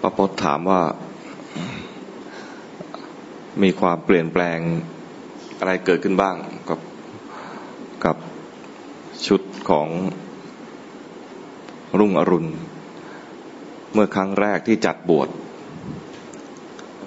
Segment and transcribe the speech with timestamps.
[0.00, 0.80] พระพจน์ถามว่า
[3.62, 4.58] มีความเปลี่ยนแปลง
[5.58, 6.36] อะไรเกิดขึ้นบ้าง
[6.68, 6.80] กับ
[8.04, 8.16] กับ
[9.26, 9.40] ชุด
[9.70, 9.88] ของ
[11.98, 12.50] รุ่งอรุณ
[13.92, 15.28] เมื่อครั้งแรกที่จัดบวช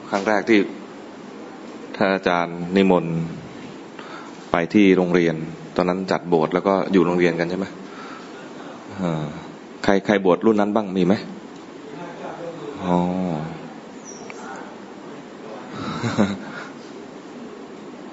[0.10, 0.60] ครั้งแรกที่
[1.96, 3.18] ท่านอาจารย์นิมนต์
[4.52, 5.36] ไปที่โรงเรียน
[5.76, 7.66] ตอนนั้นจัดบวชแล้วก็อยู่โรงเรียนกันใช่ไหม
[9.86, 11.14] ใครใครบวชรุ่นนั้นบ้างมีไหม
[12.84, 12.98] อ๋อ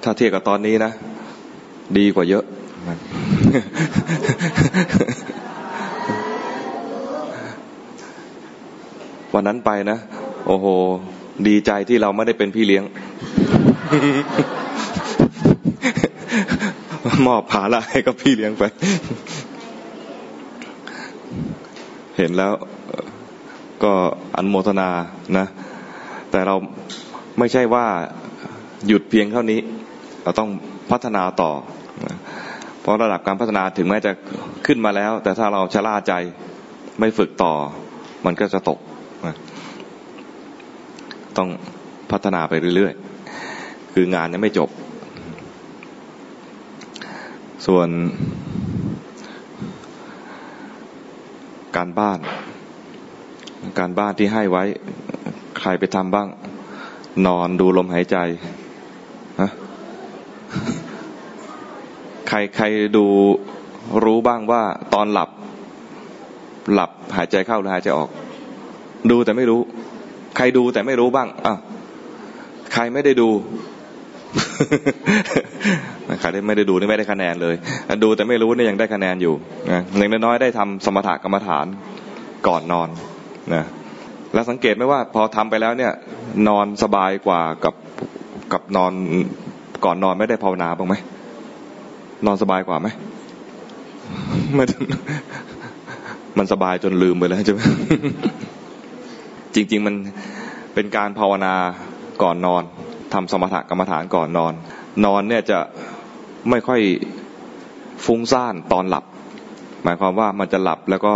[0.03, 0.91] ถ้าเทียบกับตอนนี้นะ
[1.97, 2.43] ดีกว่าเยอะ
[9.33, 9.97] วันนั้นไปนะ
[10.47, 10.65] โอ้โห
[11.47, 12.83] ดีใจที่เราไม่ได้เป็นพี่เลี้ยง
[17.27, 18.63] มอบผาละให้กับพี่เลี้ยงไป
[22.23, 22.53] ห็นแล้ว
[23.83, 23.93] ก็
[24.35, 24.89] อันโมทนา
[25.37, 25.45] นะ
[26.31, 26.55] แต่เรา
[27.39, 27.85] ไม่ใช่ว่า
[28.87, 29.59] หยุดเพียงเท่านี้
[30.23, 30.49] เราต้อง
[30.91, 31.51] พัฒนาต่อ
[32.81, 34.11] เพราะระดับการพัฒนาถึงแม้จะ
[34.65, 36.13] ขึ้นมาแล้ว แต่ถ้าเราชะล่าใจ
[36.99, 37.53] ไม่ฝึกต่อ
[38.25, 38.79] มันก็จะตก
[41.37, 41.49] ต้อง
[42.11, 44.69] พัฒนาไปเรื่อยๆ คืองานยังไม่จบ
[47.65, 47.89] ส่วน
[51.77, 52.19] การบ้าน
[53.79, 54.63] การบ้านที่ให้ไว้
[55.59, 56.27] ใครไปทำบ้าง
[57.27, 58.17] นอนดูลมหายใจ
[59.41, 59.51] ฮะ
[62.27, 62.65] ใครใคร
[62.97, 63.05] ดู
[64.03, 64.63] รู้บ้างว่า
[64.93, 65.29] ตอนหลับ
[66.73, 68.09] หลับหายใจเข้าหรือหายใจออก
[69.11, 69.61] ดูแต่ไม่รู้
[70.35, 71.53] ใครดูแต่ไม่รู้บ้างอะ
[72.73, 73.29] ใครไม่ได้ดู
[76.21, 77.55] ใครไม่ได้ดูนี่ไม่ได้คะแนนเลย
[78.03, 79.33] ดูแต่ไม่รู้นี่ยังได้คะแนนอยู่
[79.71, 81.65] นะหนึ่งน้อยได้ทำสมถกรรมฐาน
[82.47, 82.89] ก่อนนอน
[83.53, 83.63] นะ
[84.33, 85.91] แล้วสังเกตไหมว่าพอทำไปแล้วเนี่ย
[86.47, 87.75] นอนสบายกว่ากับ
[88.53, 88.91] กับนอน
[89.85, 90.95] ก่อนนอนไม่ได้ภาวนาบ้างไหม
[92.25, 92.87] นอนสบายกว่าไหม
[94.57, 94.67] มัน
[96.37, 97.61] มันสบายจนลืมไปแล้วใช่ไหม
[99.55, 99.95] จริง ๆ มัน
[100.73, 101.53] เป็นการภาวนา
[102.23, 102.63] ก่อนนอน
[103.13, 104.53] ทำสมถกรรมฐานก่อนนอน
[105.05, 105.59] นอนเนี่ยจะ
[106.49, 106.81] ไม่ค่อย
[108.05, 109.05] ฟุ้งซ่านตอนหลับ
[109.83, 111.13] หมายความว่ามันจะหลับแล้วก็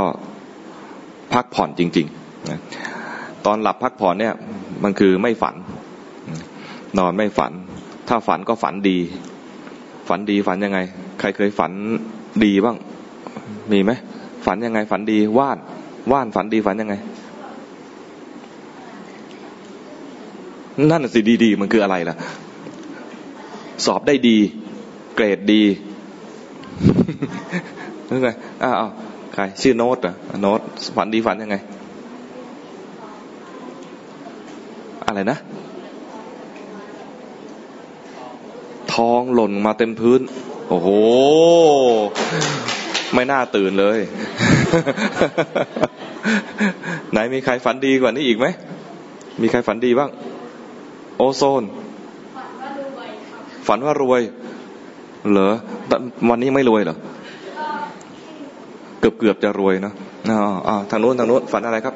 [1.34, 4.34] พักผ่อนจริงๆตอนหลับพักผ่อนเนี่ย
[4.84, 5.56] มันคือไม่ฝัน
[7.00, 7.52] นอนไม่ฝัน
[8.08, 8.98] ถ้าฝันก็ฝันดี
[10.08, 10.80] ฝันดีฝันยังไง
[11.20, 11.72] ใครเคยฝัน
[12.46, 12.78] ดีบ้าง
[13.72, 13.92] มีไหม
[14.46, 15.58] ฝันยังไง ฝันดีว่าน
[16.12, 16.96] ว่านฝันดีฝันยังไง
[20.92, 22.16] นั่นสิดีๆ มันคืออะไรล่ะ
[23.86, 24.38] สอบได้ดี
[25.16, 25.64] เกรดดี
[28.10, 28.30] นั่นไง
[28.64, 28.92] อ้าว
[29.34, 30.60] ใครชื่อโน้ตอะโน้ต
[30.96, 31.58] ฝันดีฝันยังไง
[35.06, 35.38] อะไรนะ
[38.94, 40.22] ทองหล่นมาเต็มพื้น
[40.70, 40.90] โอ้โห
[43.14, 44.00] ไม่น่าตื่นเลย
[47.12, 48.48] ไหนมีใครฝันดีกว่านี้อีกไหม
[49.42, 50.10] มีใครฝันดีบ้าง
[51.18, 51.64] โอโซน
[53.68, 54.22] ฝันว่ารวย
[55.32, 55.54] เหรอ
[56.30, 56.96] วันนี้ไม่รวยเหรอ
[59.00, 59.94] เกือบเกือบจะรวยเนาะ
[60.68, 61.96] อ๋อทางโน้นทางโน้นฝันอะไรครับ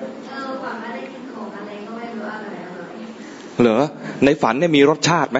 [3.62, 3.82] เหรอ
[4.26, 5.40] ในฝันเนี่ยมีรสชาติไหม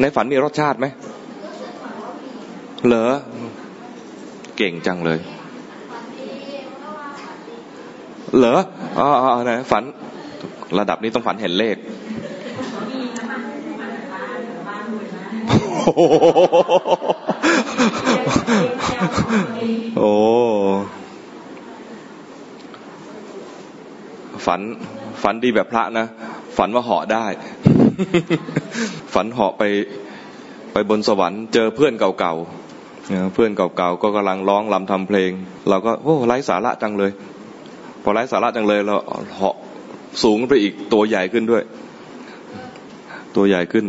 [0.00, 0.86] ในฝันมีรสชาติไหม
[2.86, 3.12] เหรอ
[4.56, 5.18] เก่งจังเลย
[8.38, 8.56] เหรอ
[8.98, 9.08] อ๋อ
[9.46, 9.84] ไหนฝัน
[10.78, 11.76] ระดับนี้ต้องฝันเห็นเลข
[19.96, 20.10] โอ้
[24.46, 24.60] ฝัน
[25.22, 26.06] ฝันดีแบบพระนะ
[26.56, 27.24] ฝันว่าเหาะได้
[29.14, 29.62] ฝันเหาะไป
[30.72, 35.30] ไปบนสวรรค์เจอเพื่อนเก่าๆเพื่อนเก่าๆก็กำลังร้องลำทำเพลง
[35.68, 37.10] เราก็โอ้ไร้สาระจังเลย
[38.02, 38.94] พอไร้สาระจังเลยเรา
[39.36, 39.56] เหาะ
[40.22, 41.62] สูงไปอีกตัวใหญ่ขึ้นด้วย
[43.36, 43.84] ตัวใหญ่ขึ้น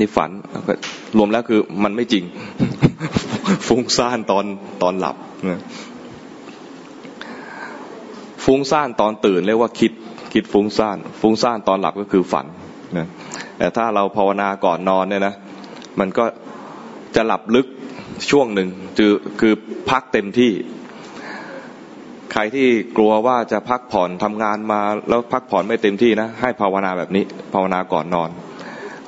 [0.00, 0.30] นี่ฝัน
[1.16, 2.24] รวมแล้วคือมันไม่จริง
[3.68, 4.44] ฟุ้งซ่านตอน
[4.82, 5.16] ตอนหลับ
[5.48, 5.60] นะ
[8.44, 9.92] ฟุ้งซ่านตอนตื่นเรียกว่าคิด
[10.32, 12.46] คิดฟุ้งซ่าน ฟุ้งซ่านตอนหลับก็คือฝัน
[12.96, 13.06] นะ
[13.58, 15.34] แต่ถ้าเราภาวนาก่อนนอนเนี่ยนะ
[16.00, 16.24] มันก็
[17.16, 17.66] จะหลับลึก
[18.30, 18.68] ช่วงหนึ่ง
[18.98, 19.54] คือคือ
[19.90, 20.52] พักเต็มที่
[22.32, 28.30] ใครที่กลัวว่าจะพักผ่อนทำงานมาแล้วพักผ่อนไม่เต็มที่นะให้ภาวนาแบบนี้ ภาวนาก่อนนอน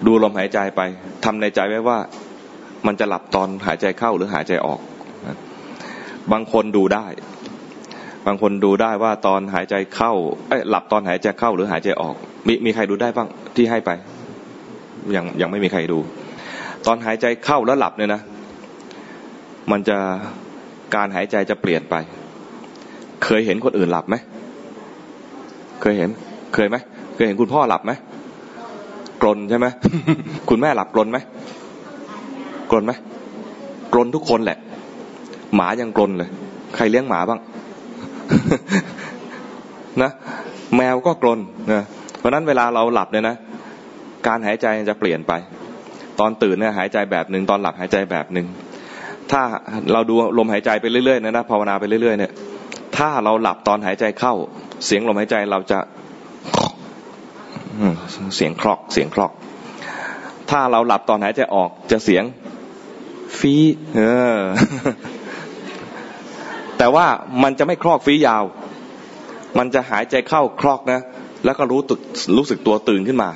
[0.07, 0.81] ดูลมหายใจไป
[1.25, 1.99] ทำในใจไว้ว่า
[2.87, 4.81] มันจะหลับตอนหายใจเข้าหรือหายใจออก
[6.33, 7.07] บางคนดูได้
[8.27, 10.13] บางคนดูได้ว่าตอนหายใจเข้า
[10.49, 12.15] เอ้หลับตอนหายใจเข้าหรือหายใจออก
[12.47, 13.91] มีมีใครดูได้บ้างที่ให้ไป
[15.17, 15.99] ยังยังไม่มีใครดู
[16.87, 18.23] ตอนหายใจเข้าแล้วหลับเนี่ยนะ
[19.71, 19.99] มันจะ
[20.95, 21.95] การหายใจจะเปลี่ยนไป
[23.25, 24.17] เคยเห็นคนอื่นหลับไหม
[25.81, 26.11] เคยเห็น
[26.55, 26.77] เคยไหม
[27.15, 27.93] เคยเห็นคุณพ่อหลับไหม
[29.23, 29.67] กลนใช่ไหม
[30.49, 31.19] คุณแม่หลับกลนไหม
[32.71, 32.93] กลนไหม
[33.93, 34.59] กลนทุกคนแหละ
[35.55, 36.29] หมายังกลนเลย
[36.77, 37.41] ใครเลี้ยงหมาบ้าง
[40.03, 40.11] นะ
[40.77, 41.39] แมวก็กลน
[41.73, 41.83] นะ
[42.19, 43.37] เพราะนั้นเวลาเราหลับเนี่ยนะ
[44.27, 45.33] การหายใจจะเปลี่ยนไป
[46.21, 48.47] ตอนตื่นเนี่ยหายใจแบบหนึ่งตอนหลับหายใจแบบหนึ่ง
[49.33, 49.43] ถ้า
[49.93, 52.33] เราดูลมหายใจไปเรื่อยๆนะนะภาวนาไปเรื่อยๆเนี่ย
[52.97, 54.35] ถ้าเราหลับตอนหายใจเข้า
[54.87, 55.79] เสียงลมหายใจเราจะ
[58.37, 59.33] เสียงคลอก เสียงคลอก
[60.51, 62.25] ถ้าเราหลับตอนหายใจออกจะเสียง
[63.39, 63.55] ฟี
[63.97, 64.03] เอ
[64.37, 64.41] อ
[66.79, 67.07] แต่ว่า
[67.43, 68.45] มันจะไม่คลอกฟียาว
[69.59, 71.01] มันจะหายใจเข้าคลอกนะ
[71.45, 72.01] แล้วก็รู้ตึก
[72.37, 73.31] รู้สึกตัวตื่นขึ้นมา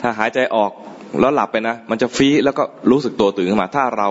[0.00, 0.72] ถ้าหายใจออก
[1.20, 4.08] แล้วหลับไปนะ มันจะฟีแล้วก็รู้สึกตัวตื่นขึ้นมา ถ้าเรา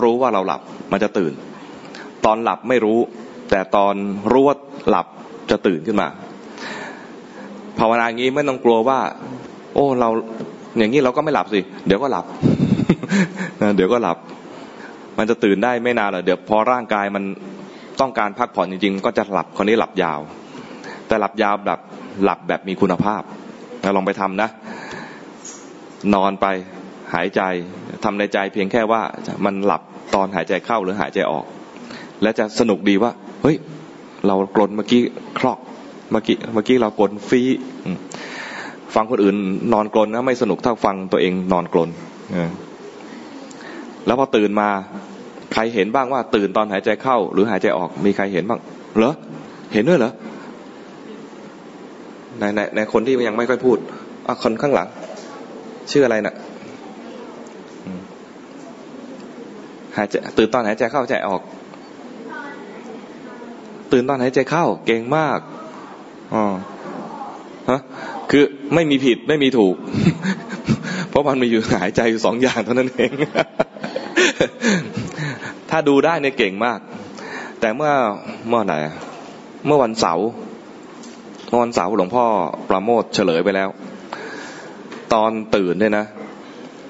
[0.00, 0.60] รู้ว่าเราหลับ
[0.92, 1.32] มันจะตื่น
[2.24, 2.98] ตอนหลับไม่รู้
[3.50, 3.94] แต่ตอน
[4.32, 4.56] รู้ว่า
[4.88, 5.06] หลับ
[5.50, 6.08] จะตื่นขึ้นมา
[7.84, 8.98] ภาวนาอย่างนี้ไม่ต้องกลัวว่า
[9.74, 10.08] โอ้เรา
[10.78, 12.24] อย่างนี้เราก็ไม่หลับสิ เดี๋ยวก็หลับ
[13.76, 14.16] เดี๋ยวก็หลับ
[15.18, 17.24] มันจะตื่นได้ไม่นานหรอกเดี๋ยวพอร่างกายมัน
[18.00, 20.20] ต้องการพักผ่อนจริงๆ ก็จะหลับคนนี้หลับยาว
[21.06, 21.80] แต่หลับยาวแบบ
[22.24, 23.22] หลับแบบมีคุณภาพ
[23.96, 24.48] ลองไปทำนะ
[26.14, 26.46] นอนไป
[27.14, 27.40] หายใจ
[28.04, 29.02] ทำในใจเพียงแค่ว่า
[29.44, 29.82] มันหลับ
[30.14, 31.44] ตอนหายใจเข้าหรือหายใจออก
[32.22, 33.10] และจะสนุกดีว่า
[33.42, 33.56] เฮ้ย
[34.26, 35.02] เรากลนเมื่อกี้
[35.38, 35.58] คลอก
[36.12, 37.40] เมื่อกี้เมื่อกี้เรากลนฟี
[38.94, 39.36] ฟังคนอื่น
[39.72, 41.88] นอนกลนนะไม่สนุกเท่าฟังตัวเองนอนกลน
[44.06, 44.68] แล้วพอตื่นมา
[45.52, 48.60] ใครเห็นบ้างว่า ตื่นตอนหายใจเข้า หรือหายใจออกมีใครเห็นบ้าง
[48.96, 49.14] เหรอ
[49.74, 50.12] เห็นด้วยเหรอ
[52.38, 53.78] ในในในคนที่ยังไม่ค่อยพูด
[54.26, 54.88] อคนข้างหลัง
[55.90, 56.34] ชื่ออะไรนะ่ะ
[59.96, 61.42] หายใจตื่นตอนหายใจเข้าใจออก
[63.92, 65.38] ตื่นตอนหายใจเข้า เก่งมาก
[66.34, 66.44] อ๋อ
[67.70, 67.80] ฮะ
[68.30, 68.44] คือ
[68.74, 69.76] ไม่มีผิดไม่มีถูก
[71.10, 73.10] เพราะมันมีอยู่หายใจอยู่สองอย่างเท่านั้นเอง
[75.70, 76.78] ถ้าดูได้เนี่ยเก่งมาก
[77.60, 77.92] แต่เมื่อ
[78.48, 78.74] เมื่อไหน
[79.66, 80.28] เมื่อวันเสาร์
[81.48, 82.24] เมื่อวันเสาร์หลวงพ่อ
[82.68, 83.68] ประโมทเฉลยไปแล้ว
[85.12, 86.06] ตอนตื่นเนี่ยนะ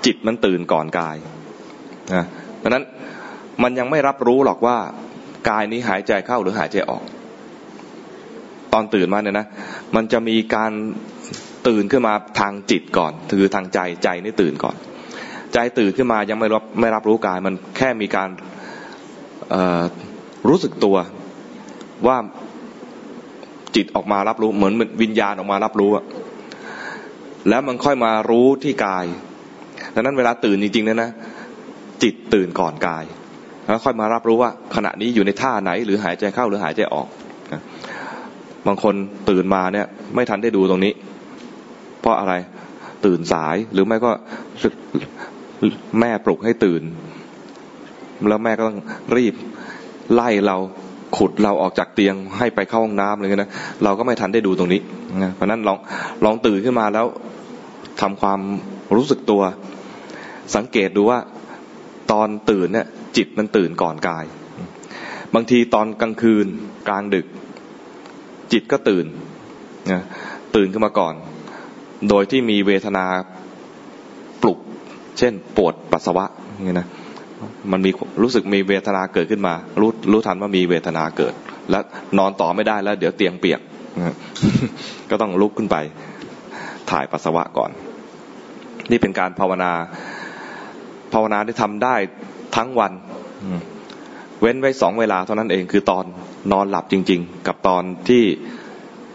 [0.05, 1.17] จิตมันตื่นก่อนกาย
[2.15, 2.25] นะ
[2.59, 2.85] เพราะนั้น
[3.63, 4.77] มันยังไม่รับรู้หรอกว่า
[5.49, 7.03] กายนี้หายใจเข้าหรือหายใจออก
[8.73, 9.47] ตอนตื่นมาเนี่ยนะ
[9.97, 10.73] มันจะมีการ
[11.69, 14.77] ตื่นขึ้นมาทางจิตก่อนคือทางใจใจนี่ตื่นก่อน
[15.53, 18.29] ใจตื่นขึ้นมายังไม่รับไม่รับรู้กาย มันแค่มีการ
[20.49, 20.97] รู้สึกตัว
[22.07, 22.17] ว่า
[23.77, 24.73] จิตออกมารับรู้เหมือน
[25.03, 26.05] วิญญาณออกมารับรู้อะ
[27.49, 29.05] แล้วมันค่อยมารู้ที่กาย
[29.95, 31.11] ดังนั้นเวลาตื่นจริงๆเนี่ยนะ
[32.03, 33.05] จิตตื่นก่อนกาย
[33.65, 37.09] แล้วค่อยมารับรู้ว่าขณะนี้อยู่ในท่าไหน หรือหายใจเข้าหรือหายใจออก
[38.67, 38.95] บางคน
[39.31, 40.93] ตื่นมาเนี่ย ไม่ทันได้ดูตรงนี้
[42.01, 42.35] เพราะอะไร
[43.07, 44.11] ตื่นสายหรือไม่ก็
[46.01, 46.83] แม่ปลุกให้ตื่น
[48.29, 48.79] แล้วแม่ก็ต้อง
[49.17, 49.35] รีบ
[50.15, 50.57] ไล่เรา
[51.17, 53.51] ขุดเราออกจากเตียงให้ไปเข้าห้องน้ำอะไรเลยนะ
[53.85, 54.81] เราก็ไม่ทันได้ดูตรงนี้
[55.23, 55.79] นะเพราะนั้นลอง
[56.25, 57.07] ลองตื่นขึ้นมาแล้ว
[58.01, 58.41] ทำความ
[58.97, 59.43] รู้สึกตัว
[60.55, 61.19] สังเกตดูว่า
[62.13, 64.25] ตอนตื่นเนี่ยจิตมันตื่นก่อนกาย
[65.35, 66.47] บางทีตอนกลางคืน
[66.89, 67.27] กลางดึก
[68.53, 69.07] จิตก็ตื่น
[69.93, 70.03] นะ
[70.57, 71.15] ตื่นขึ้นมาก่อน
[72.09, 73.05] โดยที่มีเวทนา
[74.43, 74.59] ปลุก
[75.19, 76.87] เช่นปวดปัสสาวะอย่างนี้นะ
[77.73, 77.91] มันมี
[78.23, 81.35] รู้สึกมีเวทนาเกิดขึ้นมา รู้รู้ทันว่ามีเวทนาเกิด
[81.71, 81.83] แล้ว
[82.19, 83.61] นอนต่อไม่ได้แล้ว เดี๋ยวเตียงเปียก
[85.11, 85.77] ก็ต้องลุกขึ้นไป
[86.91, 87.71] ถ่ายปัสสาวะก่อน
[88.91, 89.73] นี่เป็นการภาวนา
[91.13, 91.95] ภาวนาที่ทำได้
[92.57, 92.93] ทั้งวัน
[94.41, 96.05] เว้นไว้สองเวลาเท่านั้นเองคือตอน
[96.53, 98.25] นอนหลับจริง ๆ กับตอนที่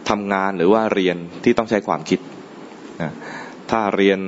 [0.10, 2.20] ทำงานหรือว่าเรียนที่ต้องใช้ความคิด
[3.72, 4.20] ถ้าเรียน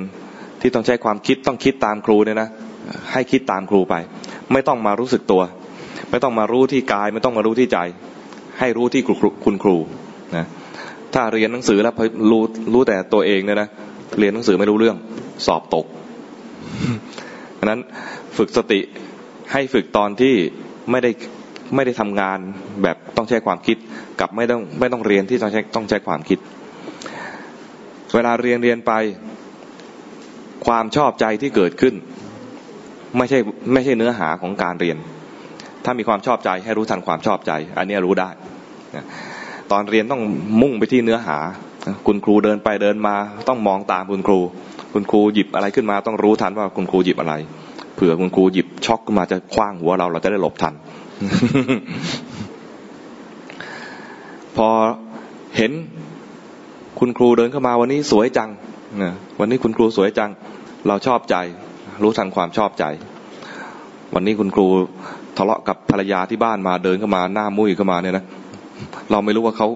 [0.60, 2.48] ที่ต้องใช้ความคิดต้องคิดตามครูเนี่ยนะ
[3.12, 3.94] ให้คิดตามครูไป
[4.52, 5.42] ไม่ต้องมารู้สึกตัว
[6.10, 7.78] ไม่ต้องมารู้ที่กาย ไม่ต้องมารู้ที่ใจ
[8.58, 9.02] ให้รู้ที่
[9.44, 9.76] คุณครู
[10.36, 10.46] นะ
[11.14, 11.94] ถ้าเรียนหนังสือแล้ว
[12.30, 12.42] รู้
[12.72, 13.68] รู้แต่ตัวเองเนี่ยนะ
[14.18, 14.96] เรียนหนังสือไม่รู้เรื่อง
[15.46, 15.86] สอบตก
[17.58, 17.80] ฉะนั้น
[18.36, 18.80] ฝึกสติ
[19.52, 20.34] ให้ฝึกตอนที่
[20.90, 21.10] ไม่ได้
[21.74, 22.38] ไม่ได้ทำงาน
[22.82, 23.76] แบบต้องใช้ความคิด
[24.20, 26.38] กับไม่ต้องไม่ต้องเรียนที่ต้องใช้ต้องใช้ความคิด
[28.14, 28.92] เวลาเรียนเรียนไป
[30.66, 31.94] ความชอบใจที่เกิดขึ้น
[33.16, 33.38] ไม่ใช่
[33.72, 34.96] ไม่ใช่เนื้อหาของการเรียน
[35.84, 38.30] ถ้ามีความชอบใจให้รู้ทันความชอบใจ อันนี้รู้ได้
[39.72, 40.22] ตอนเรียนต้อง
[40.62, 41.38] มุ่งไปที่เนื้อหา
[42.06, 43.16] คุณครูเดินไปเดินมา
[43.48, 44.40] ต้องมองตามคุณครู
[44.92, 47.34] คุณครูหยิบอะไรขึ้นมา ต้องรู้ทันว่าคุณครูหยิบอะไร
[47.94, 50.74] เผื่อคุณครูหยิบช็อกขึ้นมาจะคว้างหัวเราเราจะได้หลบทัน
[54.56, 54.68] พอ
[55.56, 55.72] เห็น
[56.98, 58.48] คุณครูเดินเข้ามาวันนี้สวยจัง
[59.02, 60.30] นะวันนี้คุณครูสวยจัง
[60.88, 61.36] เราชอบใจ
[62.02, 62.84] รู้ทันความชอบใจ
[64.14, 64.66] วันนี้คุณครู
[65.36, 68.24] ทะเลาะกับภรรยาที่บ้านมาเดินเข้ามาหน้ามุ้ยเข้ามาเนี่ยนะ
[69.10, 69.68] เราไม่รู้ว่าเขา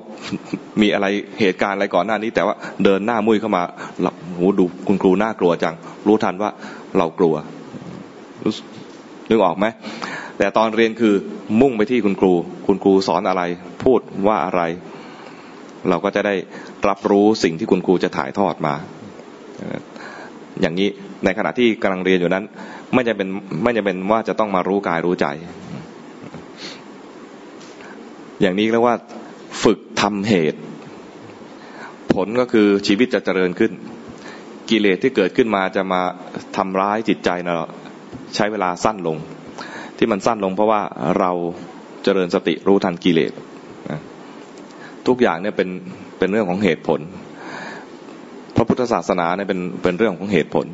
[0.81, 1.07] มีอะไร
[1.41, 3.63] เหตุการณ์อะไรก่อนหน้านี้ แต่ว่าเดินหน้ามุ้ยเข้ามา
[4.03, 4.05] ห
[4.39, 5.75] หูดูคุณครูน่ากลัวจัง
[6.07, 6.51] รู้ทันว่า
[6.99, 7.35] เรากลัว
[9.29, 9.67] นึกออกไหม
[10.39, 11.15] แต่ตอนเรียนคือ
[11.61, 12.33] มุ่งไปที่คุณครู
[12.67, 13.43] คุณครูสอนอะไร
[13.85, 14.63] พูดว่าอะไร
[15.89, 16.35] เราก็จะได้
[16.89, 18.75] รับรู้สิ่งที่คุณครูจะถ่ายทอดมา
[20.61, 20.89] อย่างนี้
[21.25, 22.45] ในขณะที่กำลังเรียนอยู่นั้น
[22.93, 23.29] ไม่จะเป็น
[23.63, 25.27] ไม่จะเป็นว่าจะต้องมารู้กายรู้ใจ
[28.41, 28.97] อย่างนี้เรียกว่า
[29.63, 30.61] ฝึกทำเหตุ
[32.13, 33.73] ผลก็คือชีวิตจะเจริญขึ้น
[34.71, 36.03] กิเลสที่เกิดขึ้นมาจะมา
[36.57, 37.67] ทำร้ายจิตใจเรา
[38.35, 39.17] ใช้เวลาสั้นลง
[40.05, 40.81] ที่มันสั้นลงเพราะว่า
[41.21, 41.31] เรา
[42.05, 43.33] เจริญสติรู้ทันกิเลส
[45.07, 45.69] ทุกอย่างเนี่ยเป็น
[46.19, 47.01] เป็นเรื่องของเหตุผล
[48.57, 50.67] พระพุทธศาสนาเนี่ยเป็นเป็นเรื่องของเหตุผล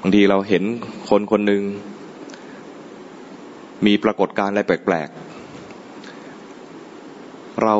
[0.00, 0.62] บางทีเราเห็น
[1.10, 1.62] คนคนหนึ่ง
[3.86, 7.76] มีปรากฏการณ์อะไรแปลกๆ เรา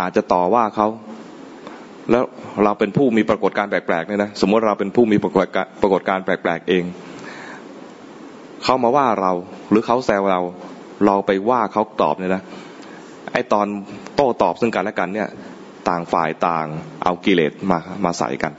[0.00, 0.88] อาจจะต่อว่าเขา
[2.10, 2.24] แล้ว
[2.64, 6.84] เราเป็นผู้มีปรากฏการณ์แปลกๆเนี่ยนะ สมมติเราเป็นผู้มีปรากฏการปรากฏการณ์แปลกๆเอง
[8.66, 9.32] เขามาว่าเรา
[9.70, 10.40] หรือเขาแซวเรา
[11.06, 12.42] เราไปว่าเขาตอบเนี่ยนะ
[13.32, 13.66] ไอตอน
[14.14, 15.28] โต้ตอบซึ่งกันและกันเนี่ย
[15.88, 16.66] ต่างฝ่ายต่าง
[17.04, 18.52] เอากิเลสมามาใส่กัน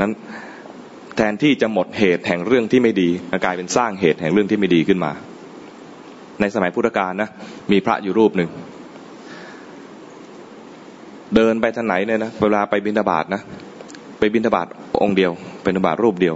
[0.00, 0.12] นั้น
[1.16, 3.08] แทนที่จะหมดเหตุแห่งเรื่องที่ไม่ดี
[3.44, 5.12] กลายเป็นสร้างเหตุแห่งเรื่องที่ไม่ดีขึ้นมา
[6.40, 7.28] ในสมัยพุทธกาลนะ
[7.72, 8.50] มีพระอยู่รูปหนึ่ง
[11.34, 13.42] เดินไปทางไหนเนี่ยนะเวลาไปบิณฑบาตนะ
[14.18, 14.66] ไปบิณฑบาต
[15.02, 16.34] องค์เดียว เป็นบิณฑบาตรูปเดียว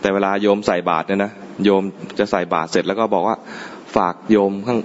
[0.00, 1.32] แต่เวลาโยมใส่บาตรเนี่ยนะ
[1.64, 1.82] โยม
[2.18, 3.36] จะใส่บาตรเสร็จแล้วก็บอกว่า
[3.96, 4.78] ฝากโยมข้าง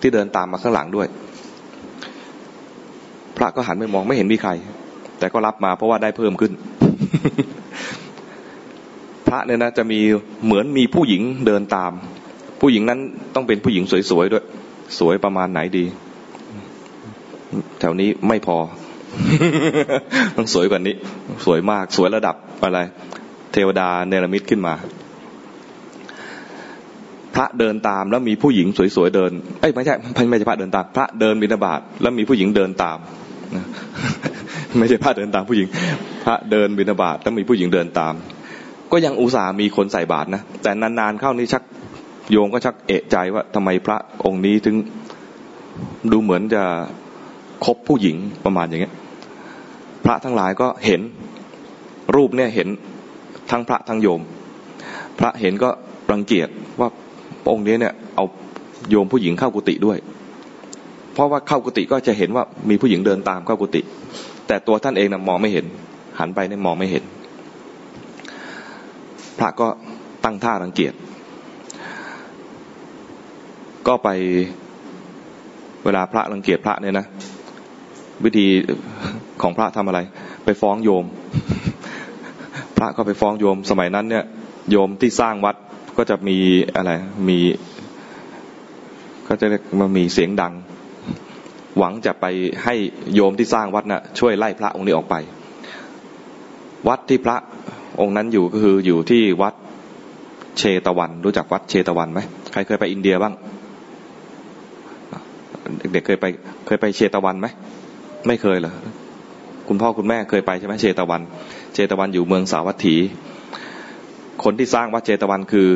[0.00, 1.08] ที่เดินตามมาข้างหลังด้วย
[3.36, 4.50] พระก็หันไปมองไม่เห็นมีใคร
[5.18, 6.52] แต่ก็รับมาเพราะว่าได้เพิ่มขึ้น
[9.28, 10.00] พระเนี่ยนะจะมี
[10.44, 11.92] เหมือนมีผู้หญิงเดินตาม
[12.60, 13.00] ผู้หญิงนั้น
[13.34, 14.44] ต้องเป็นผู้หญิงสวยๆด้วย
[14.98, 15.84] สวยประมาณไหนดี
[17.80, 18.56] แถวนี้ไม่พอ
[20.36, 20.94] ต้องสวยกว่านี้
[21.44, 22.80] สวยมากสวยระดับอะไร
[23.52, 24.74] เทวดาเนรมิตขึ้นมา
[27.36, 28.66] พระเดินตามแล้วมีผู้หญิง
[28.96, 29.94] สวยๆเดินเอ้ยไม่ใช่
[30.30, 32.98] ไม่ใช่พระเดินตาม พระเดินบิณฑบาตแล้วมีผู้หญิงเดินตาม
[34.78, 35.66] ไม่ใช่พระเดินตามผู้หญิง
[36.24, 38.14] พระเดินบิณฑบาตแล้วมีผู้หญิงเดินตาม
[38.92, 41.62] ก็ยังอุตส่าห์มีคนใส่บาตรนะแต่นานๆเข้านี่ชัก
[42.30, 44.76] โยงก็ชักเอะใจว่าทำไมพระองค์นี้ถึง
[46.12, 46.62] ดูเหมือนจะ
[47.64, 48.94] คบผู้หญิงประมาณอย่างเงี้ย
[50.04, 51.00] พระทั้งหลายก็เห็น
[52.16, 52.68] รูปเนี่ยเห็น
[53.50, 54.20] ทั้งพระทั้งโยม
[55.18, 55.70] พระเห็นก็
[56.12, 56.48] รังเกียจ
[56.80, 56.88] ว่า
[57.50, 58.24] องค์นี้เนี่ยเอา
[58.90, 59.98] โยมผู้หญิงเข้ากุฏิด้วย
[61.14, 63.80] เพราะว่าเข้ากุฏิก็จะเห็นว่ามีผู้หญิงเดินตามเข้ากุฏิ
[64.46, 65.66] แต่ตัวท่านเองนะมองไม่เห็น
[66.18, 67.04] หันไปเนี่ยมองไม่เห็น
[69.38, 69.68] พระก็
[70.24, 70.94] ตั้งท่ารังเกียจ
[73.86, 74.08] ก็ไป
[75.84, 77.06] เวลาพระรังเกียจพระเนี่ยนะ
[78.24, 78.46] วิธี
[79.42, 80.00] ของพระทำอะไร
[80.44, 81.04] ไปฟ้องโยม
[82.76, 84.24] พระก็ไปฟ้องโยม สมัยนั้นเนี่ย
[84.70, 85.56] โยมที่สร้างวัด
[85.96, 86.38] ก็จะมี
[86.76, 86.90] อะไร
[87.28, 87.38] มี
[89.28, 89.46] ก็จะ
[89.78, 90.52] มามีเสียงดัง
[91.78, 92.26] หวังจะไป
[92.64, 92.74] ให้
[93.14, 95.14] โยมที่สร้างวัดนะ่ะช่วยไล่พระองค์นี้ออกไป
[96.88, 97.36] วัดที่พระ
[98.00, 99.54] องค์นั้นอยู่ก็คืออยู่ที่วัด
[100.58, 102.20] เชตวัน รู้จักวัดเชตวันไหม
[102.52, 103.34] ใครเคยไปอินเดียบ้าง
[105.92, 106.26] เด็กๆเคยไป
[106.66, 107.46] เคยไปเชตวันไหม
[108.26, 108.74] ไม่เคยเหรอ
[109.68, 111.22] คุณพ่อคุณแม่เคยไปใช่ไหมเชตวัน
[111.74, 112.96] เชตวันอยู่เมืองสาวัตถี
[114.44, 115.68] คนที่สร้างวัดเชตวันคือ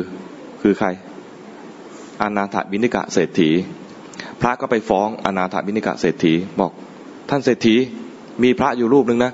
[0.61, 0.87] คือใคร
[2.21, 3.49] อนาถบินิกะเศรษฐี
[4.41, 6.71] พระก็ไปฟ้องอนาถบิณิกะเศรษฐีบอก
[7.29, 7.75] ท่านเศรษฐี
[8.43, 9.31] มีพระอยู่รูปหนึ่งนะ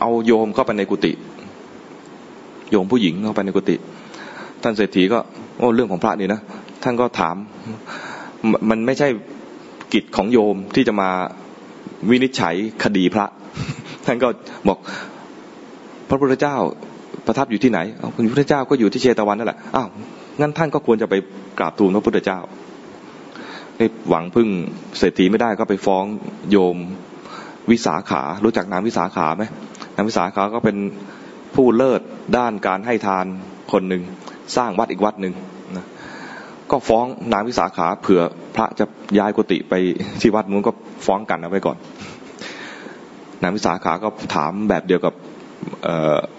[0.00, 1.12] เอาโยมเข้าไปในกุฏิ
[2.70, 3.76] โยมผู้หญิงเข้าไปในกุฏิ
[4.62, 5.18] ท่านเศรษฐีก็
[5.58, 6.40] โอ้เรื่องของพระนี่นะ
[6.82, 7.36] ท่านก็ถาม
[8.70, 9.08] มันไม่ใช่
[9.92, 11.10] กิจของโยมที่จะมา
[12.10, 13.26] วินิจฉัยคดีพระ
[14.04, 14.28] ท่านก็
[14.68, 14.78] บอก
[16.08, 16.56] พระพุทธเจ้า
[17.26, 19.88] ประทับอยู่ที่ไหนพระพุทธเจ้าก็อยู่ที่เชตวันนั่นแหละอ้าว
[20.40, 21.14] งั้นท่านก็ควรจะไป
[21.58, 22.38] กราบทูลพระพุทธเจ้า
[24.08, 24.48] หวังพึ่ง
[24.98, 26.04] เศรษฐีไม่ได้ก็ไปฟ้อง
[26.50, 26.76] โยม
[27.70, 29.44] วิสาขา รู้จักนามวิสาขาไหม
[29.94, 30.76] นามวิสาขาก็เป็น
[31.54, 32.00] ผู้เลิศ
[32.36, 33.26] ด้านการให้ทาน
[33.72, 34.02] คนหนึ่ง
[34.56, 35.34] สร้างวัดอีกวัดหนึ่ง
[35.76, 35.86] นะ
[36.70, 38.22] ก็ฟ้องนางวิสาขาเผื่อ
[38.54, 38.84] พระจะ
[39.18, 39.74] ย้ายกุฏิไป
[40.20, 40.72] ที่วัดนู้นก็
[41.06, 41.76] ฟ้องกันเอาไว้ก่อน
[43.42, 45.14] นางวิสาขาก็ถามแบบเดียวกับ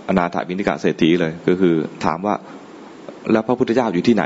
[0.08, 1.74] อนาถาบินิกาเศรษฐีเลย ก็คือ
[2.06, 2.36] ถามว่า
[3.32, 4.24] แล้วพระพุทธเจ้าอยู่ที่ไหน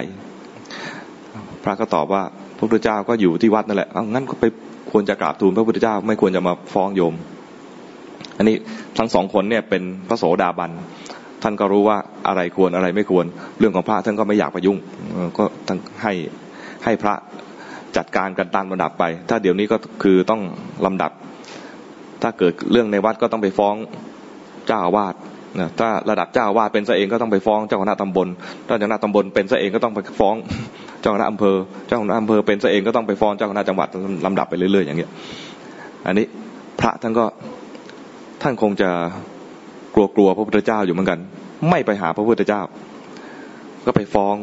[1.64, 2.24] พระก็ตอบว่า
[2.58, 4.46] พระพุทธเจ้าก็อยู่ที่วัดนั่นแหละเอางั้นก็ไป
[4.92, 7.14] ควรจะกราบทูลพระพุทธเจ้าไม่ควรจะมาฟ้องโยม
[8.38, 8.56] อันนี้
[8.98, 10.72] ทั้งสองคนเนี่ยเป็นพระโสดาบัน
[11.44, 11.98] ท่านก็รู้ว่า
[12.28, 13.25] อะไรควรอะไรไม่ควร
[13.60, 14.78] เรื่องของพระท่านก็ไม่อยากไปยุ่ง
[15.38, 16.14] ก็ทั้งให้
[16.84, 17.14] ให้พระ
[17.98, 20.42] จัดการกันตามลำดับไป ถ้าเดี๋ยวนี้ก็คือต้อง
[20.86, 21.12] ลำดับ
[22.22, 23.75] ถ้าเกิดเรื่องในวัดก็ต้องไปฟ้อง
[24.67, 25.15] เจ้าอาวาส
[25.60, 28.27] นะถ้าระดับเจ้าอาวาสเป็นซะเองก็ต้องไปฟ้องเจ้าคณะตำบล
[28.67, 30.36] ถ้าเจ้าคณะตำบลเป็นซะเองก็ต้องไปฟ้อง
[31.01, 31.55] เจ้าคณะอำเภอ
[31.88, 33.88] เจ้าคณะอำเภอเป็นซะเองก็ต้องไปฟ้องเจ้าคณะจังหวัด
[34.25, 35.12] ลำดับไปเรื่อยๆอย่างเงี้ย
[36.05, 36.25] อันนี้
[36.79, 37.25] พระท่านก็
[38.41, 38.89] ท่านคงจะ
[39.95, 41.19] กลัวกลัวพระพุทธเจ้าอยู่เหมือนกัน
[41.69, 42.62] ไม่ไปหาพระพุทธเจ้า
[43.86, 44.36] ก็ไปฟ้อง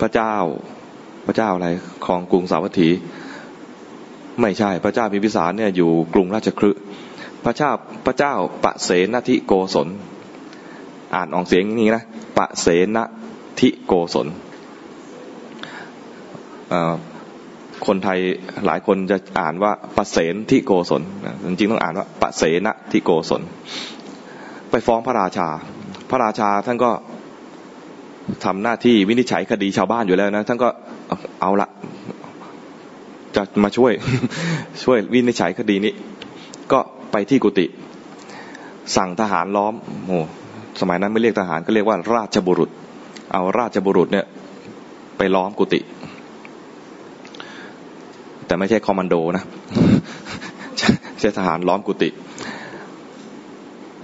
[0.00, 0.34] พระเจ้า
[1.26, 1.68] พระเจ้าอะไร
[2.06, 2.88] ของกรุงสาวัตถี
[4.40, 6.80] ไม่ใช่พระเจ้าพิมพิสารเนี่ยอยู่กรุงราชคฤห์
[7.44, 7.70] พระเจ้า
[8.06, 9.88] พระเจ้าปะเสนทิโกศล
[11.14, 12.02] อ่านออกเสียงนี้นะ
[12.38, 12.66] ปะเส
[12.96, 12.98] น
[13.60, 14.26] ทิโกศล
[17.86, 18.18] คนไทย
[18.66, 21.02] หลายคนจะอ่านว่าปะเสนทิโกศล
[21.46, 23.42] จริงๆต้องอ่านว่าปะเสนทิโกศล
[24.70, 25.48] ไปฟ้องพระราชา
[26.10, 26.90] พระราชาท่านก็
[28.44, 30.68] ทำหน้าที่วินิจฉัยคดีชาวบ้านอยู่แล้วนะท่านก็
[31.40, 31.68] เอาละ
[33.36, 33.92] จะมาช่วย
[34.84, 35.92] ช่วยวินิจฉัยคดีนี้
[37.12, 37.66] ไปที่กุฏิ
[38.96, 39.74] สั่งทหารล้อม
[40.06, 40.18] โอ้
[40.80, 42.70] สมัยนั้นไม่เรียกทหารก็เรียกว่าราชบุรุษ
[43.32, 44.26] เอาราชบุรุษเนี่ย
[45.18, 45.80] ไปล้อมกุฏิ
[48.46, 49.44] แต่ไม่ใช่คอมมานโดนะ
[51.20, 52.08] ใช่ทหารล้อมกุฏิ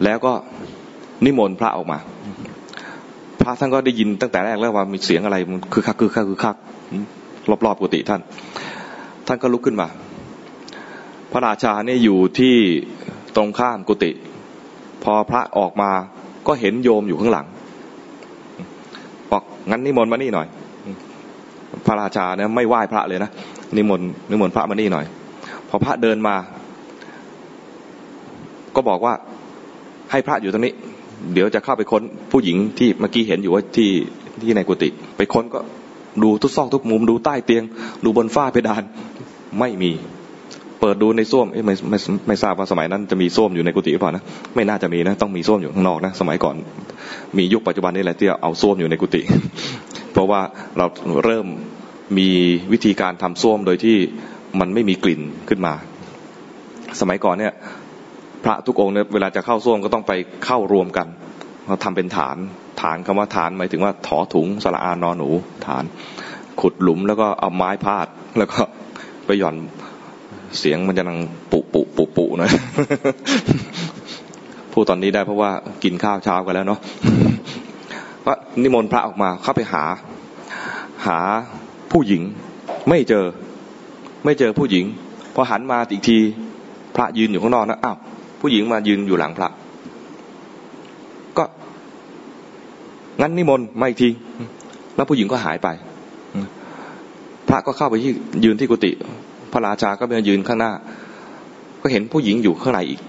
[0.04, 0.32] แล้วก็
[1.25, 1.98] นิมนต์พระออกมา
[3.40, 6.56] พระท่านก็ได้ยินตั้งแต่แรกแล้วว่ามีเสียงอะไรมันคือคักคือคักคือคัก
[7.64, 8.20] รอบๆกุฏิท่าน
[9.26, 9.88] ท่านก็ลุกขึ้นมา
[11.37, 12.57] ระราชาเนี่ยอยู่ที่
[13.37, 14.11] ตรงข้ามกุฏิ
[15.05, 15.90] พอพระออกมา
[16.46, 17.46] ก็เห็นโยมอยู่ข้างหลัง
[19.31, 20.46] บอกงั้นนิมนต์มานี่หน่อย
[21.87, 23.31] พระราชาเนี่ยไม่ไหว้พระเลยนะ
[23.77, 25.07] นิมนต์นิมนต์พระมานี่หน่อย
[25.68, 26.37] พอพระเดินมา
[28.77, 29.14] ก็บอกว่า
[30.11, 30.75] ให้พระอยู่ตรงนี้
[31.33, 33.90] เดี๋ยวจะเข้าไปค้นผู้หญิงที่เมื่อกี้เห็นอยู่ว่าที่
[34.42, 35.61] ที่ในกุฏิไปค้นก็
[36.22, 37.64] ดูทุกซอกทุกมุมดูใต้เตียง
[38.05, 38.83] ดูบนฝ้าเพดาน
[39.61, 39.92] ไม่มี
[40.80, 46.56] เปิดดูในส้วมไม่ไม่ไม่ทราบว่าสมัยนั้นจะมีส้วมอยู่ในกุฏิหรือเปล่านะไม่น่าจะมีนะต้องมีส้วมอยู่ข้างนอกนะสมัยก่อน
[47.38, 49.22] มียุคปัจจุบันนี่แหละที่เอาส้วมอยู่ในกุฏิ
[50.12, 50.40] เพราะว่า
[50.78, 50.86] เรา
[51.24, 51.46] เริ่ม
[52.18, 52.28] มี
[52.72, 53.96] วิธีการทำส้วมโดยที่
[54.60, 55.74] มันไม่มีกลิ่นขึ้นมา
[57.00, 57.52] สมัยก่อนเนี่ย
[58.44, 60.12] พระทุกองค์เนี่ยเวลาจะเข้าส้วมก็ต้องไป
[60.44, 61.06] เข้ารวมกัน
[61.66, 62.36] เราทำเป็นฐาน
[62.82, 65.30] ฐานคำว่าฐานหมายถึงว่าถอถุงสระอานอนหนู
[65.66, 65.84] ฐาน
[66.60, 68.06] ขุดหลุมแล้วก็เอาไม้พาด
[68.38, 68.60] แล้วก็
[69.26, 69.56] ไปหย่อน
[70.59, 71.18] เสียงมันจะนัง
[71.52, 72.50] ปุปุปุปุนะ
[74.72, 75.50] พูดตอนนี้ได้เพราะว่า
[75.85, 76.80] กินข้าวเช้ากันแล้วเนาะ
[78.24, 78.32] ก็
[78.62, 79.85] นิมนต์พระออกมาเข้าไปหา
[81.06, 81.18] หา
[81.92, 82.22] ผู้หญิง
[82.88, 83.24] ไม่เจอ
[84.24, 84.85] ไม่เจอผู้หญิง
[85.35, 86.18] พอหันมาอีกที
[86.96, 87.96] พระยืนอยู่ข้างนอกนะอ้าว
[88.40, 89.48] ผู้หญิงมายืนอยู่หลังพระ
[91.38, 91.44] ก็
[93.20, 94.09] งั้นนิมนต์มาอีกที
[94.96, 95.68] แล้วผู้หญิงก็หายไป
[97.48, 98.12] พระก็เข้าไปที่
[98.44, 98.92] ยืนที่กุฏิ
[99.52, 100.72] พระราชาก็ไปยืนข้างหน้า
[101.80, 103.00] ก็เห็นผู้หญิงอยู่ข้างในอีก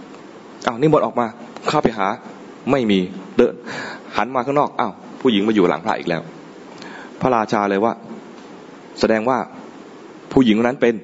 [0.66, 1.28] อ้าวนิมนต์ออกมา
[1.68, 2.08] เข้าไปหา
[2.72, 3.00] ไม่มี
[3.38, 3.54] เดิน
[4.18, 6.22] หันมาข้างนอกอ้าวผู้หญิงมาอยู่หลังพระอีกแล้ว
[7.22, 7.94] พระราชาเลยว่า
[9.00, 9.38] แสดงว่า
[10.32, 10.96] ผู้หญิงนั้นเป็น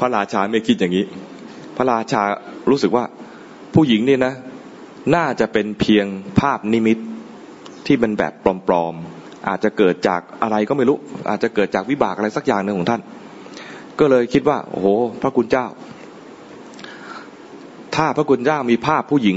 [0.00, 1.04] พระราชาไม่คิดอย่างนี้
[1.76, 2.22] พระราชา
[2.70, 3.04] รู้สึกว่า
[3.74, 4.34] ผู้หญิงนี่นะ
[5.14, 6.06] น่าจะเป็นเพียง
[6.40, 6.98] ภาพนิมิต
[7.86, 8.32] ที่เป็นแบบ
[8.68, 10.96] ปลอมๆ อาจจะเกิดจากอะไรก็ไม่รู้
[11.30, 13.00] อาจจะเกิดจากวิบากอะไรสักอย่างหนึ่งของท่าน
[13.98, 14.86] ก็เลยคิดว่า โอ้โห
[15.22, 15.66] พระคุณเจ้า
[17.96, 19.36] ถ้าพระคุณเจ้ามีภาพผู้หญิง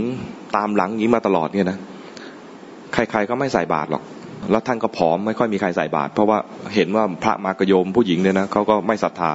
[0.56, 1.78] ตามหลังนี้มาตลอดเนี่ยนะ
[2.94, 4.04] ใครๆก็ไม่ใส่บาตรหรอก
[4.52, 6.38] แล้วท่านก็ผอมไม่ค่อยมีใครใส่บาตรเพราะว่า
[6.76, 9.32] เห็นว่าพระมากระโยมผู้หญิงเนี่ยนะเขาก็ไม่ศรัทธา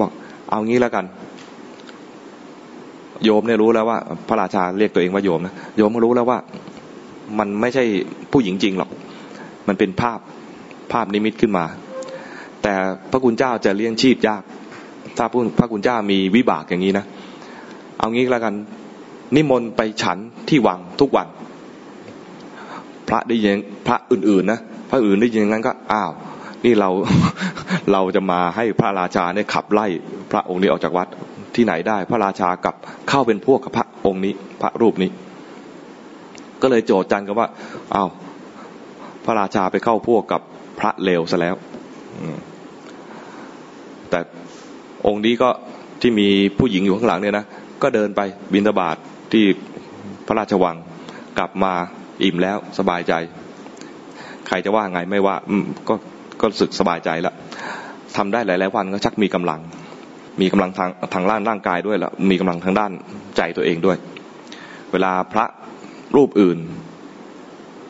[0.00, 0.10] บอก
[0.50, 1.04] เอางี้แล้วกัน
[3.24, 6.38] โยมเนี่ยรู้แล้วว่า พระราชาเรียกตัวเองว่าโยมนะโยมก็รู้แล้วว่า
[7.38, 7.84] มันไม่ใช่
[8.32, 8.90] ผู้หญิงจริงหรอก
[9.68, 10.18] มันเป็นภาพ
[10.92, 11.64] ภาพนิมิตขึ้นมา
[12.62, 12.74] แต่
[13.10, 14.42] พระคุณเจ้าจะเลี้ยงชีพยาก
[15.16, 15.24] ถ้า
[15.58, 17.04] พระคุณเจ้ามีวิบากอย่างนี้นะ
[17.98, 18.54] เอางี้แล้วกัน
[19.36, 21.26] นิมนต์ไปฉันที่วังทุกวัน
[23.08, 26.10] พระได้ยินพระอื่นๆนะพระอื่นได้ยินงั้นก็อ้าว
[26.64, 26.90] นี่เรา
[27.92, 29.86] เราจะมาให้พระราชาเนี่ยขับไล่
[30.30, 31.08] พระองค์นี้ออกจากวัด
[31.54, 32.74] ที่ไหนได้ พระราชากับ
[33.08, 35.10] เข้าเป็นพวกกับพระองค์นี้ พระรูปนี้
[36.62, 37.48] ก็เลยโจทย์จันกันว่า
[37.94, 38.08] อ้าว
[39.28, 40.40] ระราชาไปเข้าพวกกับ
[40.80, 41.54] พระเลวซะแล้ว
[44.10, 44.20] แต่
[45.06, 45.50] องค์นี้ก็
[46.00, 47.44] ที่มีผู้หญิงอยู่ข้างหลังเนี่ยนะ
[47.82, 48.20] ก็เดินไป
[48.52, 48.96] บินตบาท
[49.32, 49.44] ที่
[50.26, 50.76] พระราชวัง
[51.38, 51.72] กลับมา
[52.22, 53.12] อิ่มแล้วสบายใจ
[54.46, 55.94] ใครจะว่าไงไม่ว่า อืมก็
[56.40, 57.34] ก็สึกสบายใจล้ว
[58.16, 59.60] ทำได้หลายๆวันก็ชักมีกำลัง
[60.40, 62.92] มีกำลังทางทางด้านร่างกายด้วยแล้วมีกำลังทางด้าน
[63.36, 63.96] ใจตัวเองด้วย
[64.92, 65.46] เวลาพระ
[66.16, 66.58] รูปอื่น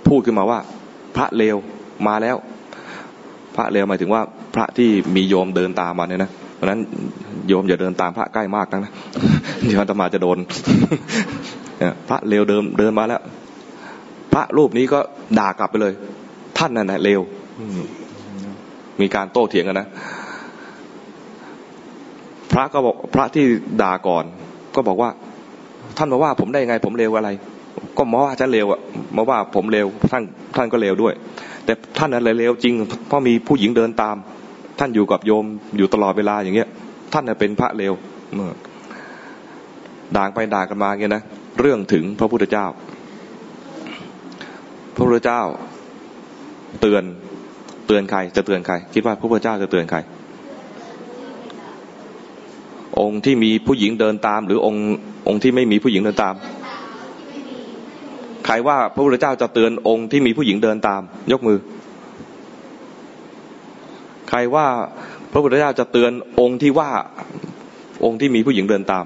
[0.09, 0.59] พูดขึ้นมาว่า
[1.17, 1.57] พระเลว
[2.07, 2.37] มาแล้ว
[3.57, 4.23] พระเลวหมายถึงว่า
[4.55, 6.81] พระที่มีโยมเดินตามมาเนี่ยนะเพราะนั้น
[7.49, 8.93] โยมอย่าเดินตามพระใกล้มากนะ
[9.65, 10.39] เดี๋ยวอาตมาจะโดน
[12.09, 13.23] พระเลวเดิมเดินมาแล้ว
[14.33, 14.99] พระรูปนี้ก็
[15.39, 15.93] ด่ากลับไปเลย
[16.59, 17.21] ท่านนั่นแหละเลว
[19.01, 19.89] มีการโต้เถียงกันนะ
[22.53, 23.45] พระก็บอกพระที่
[23.83, 24.25] ด่าก่อน
[24.75, 25.11] ก็บอกว่า
[25.97, 27.31] ท่านมาว่าผมได้ยังไงผมเลวอะไร
[27.99, 28.81] ก็มาว่าจะเลวอะ
[29.17, 30.23] มาว่าผมเลวท่าน
[30.57, 31.15] ท่านก็เลวด้วย
[31.65, 32.75] แต่ท่านอะไรเลวจริง
[33.09, 34.17] เพราะมีผู้หญิงเดินตาม
[34.79, 35.45] ท่านอยู่กับโยม
[35.77, 36.69] อยู่ตลอดเวลาอย่างเงี้ย
[37.13, 37.93] ท่านเป็นพระเลว
[40.17, 41.23] ด่างไปด่ากันมาเงี้ยนะ
[41.61, 42.67] เรื่องถึงพระพุทธเจ้า
[44.95, 45.41] พระพุทธเจ้า
[46.81, 47.05] เตือน
[47.87, 49.99] เตือนใคร จะเตือนใคร คิดว่าพระพุทธเจ้าจะเตือนใคร
[53.01, 54.85] องค์ที่มีผู้หญิงเดินตาม หรือองค์
[55.29, 56.35] องค์ที่ไม่มีผู้หญิงเดินตาม
[58.51, 61.59] ใครว่าพระพุทธเจ้าจะเตือนองค์ที่มีผู้หญิงเดินตาม ยกมือ
[64.29, 64.67] ใครว่า
[65.33, 66.91] พระพุทธเจ้าจะเตือนองค์ที่ว่า
[68.05, 69.05] องค์ที่มีผู้หญิงเดินตาม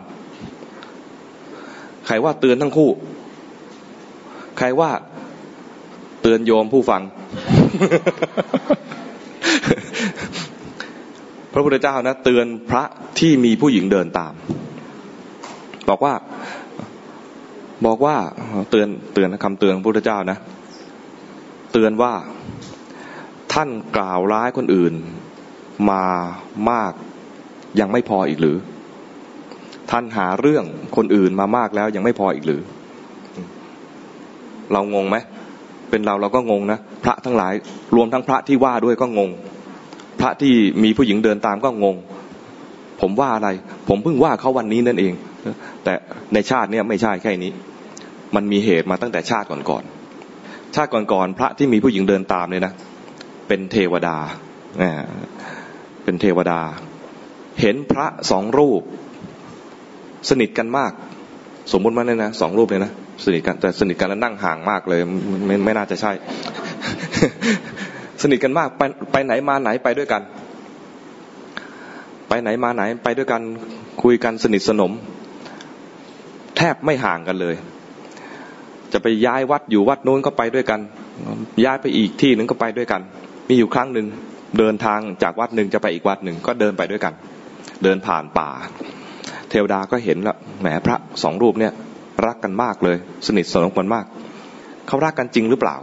[2.07, 2.91] ใครว่าเตือนทั้งคู่
[4.59, 4.91] ใครว่า
[6.23, 7.03] เตือนโยมผู้ฟัง
[11.53, 12.83] พระพุทธเจ้านะ เตือนพระ
[13.19, 14.33] ที่มีผู้หญิงเดินตาม
[15.89, 16.15] บอกว่า
[17.87, 18.17] บอกว่า
[18.71, 20.39] เตือนเตือนคำเตือนพระพุทธเจ้านะ
[21.73, 22.13] เตือนว่า
[23.53, 24.95] ท่านกล่าวร้ายคนอื่น
[25.91, 26.05] มา
[26.71, 26.93] มาก
[27.81, 28.57] ยังไม่พออีกหรือ
[29.91, 30.65] ท่านหาเรื่อง
[30.97, 32.63] คนอื่นมามากแล้วยังไม่พออีกหรือ
[34.73, 35.17] เรางงไหม
[35.91, 37.53] เป็นเราเราก็งงนะพระทั้งหลาย
[37.97, 39.31] รวมทั้งพระที่ว่าด้วยก็งง
[40.21, 41.97] พระที่มีผู้หญิงเดินตามก็งง
[43.01, 43.49] ผมว่าอะไร
[43.89, 45.13] ผมเพิ่งว่าเขาวันนี้นั่นเอง
[45.85, 45.93] แต่
[46.35, 47.53] ในชาติเนี้ยไม่ใช่แค่นี้
[48.35, 52.75] มันมีเหตุมาตั้งแต่ชาติก่อนๆชาติก่อนๆพระที่มีผู้หญิงเดินตามเนี่ยนะ
[53.49, 54.17] เป็นเทวดา
[56.05, 56.61] เป็นเทวดา
[57.61, 58.83] เห็นพระสองรูป
[60.29, 60.93] สนิทกันมาก
[61.73, 62.93] สมมติว่าเนี่ยนะสองรูปเลยนะ
[63.25, 65.01] สนิทกันแต่สนิทกันแล้วนั่งห่างมากเลย
[65.47, 66.13] ไม่ไม่น่าจะใช่
[68.23, 70.23] สนิทกันมากไปไปไหนมาไหนไปด้วยกัน
[72.29, 73.43] ไปไหนมาไหนไปด้วยกัน
[74.03, 74.93] คุยกันสนิทสนม
[76.57, 77.55] แทบไม่ห่างกันเลย
[78.93, 80.81] จะไปย้ายวัดอยู่วัดนู้นก็ไปด้วยกัน
[81.65, 83.01] ย้ายไปอีกที่หนึ่งก็ไปด้วยกัน
[83.49, 84.07] มีอยู่ครั้งหนึ่ง
[84.59, 87.15] เดินทางจากวัดหนึ่งจะไปอีกวัดหนึ่งก็เดินไปด้วยกัน
[87.83, 88.51] เดินผ่านป่า
[89.51, 91.73] เทวดาก็เห็นล้วแหมพระสองรูปเนี่ย
[92.27, 94.05] รักกันมากเลย สนิทสนมกันมาก
[94.89, 95.77] เขารักกันจริงหรือเปล่า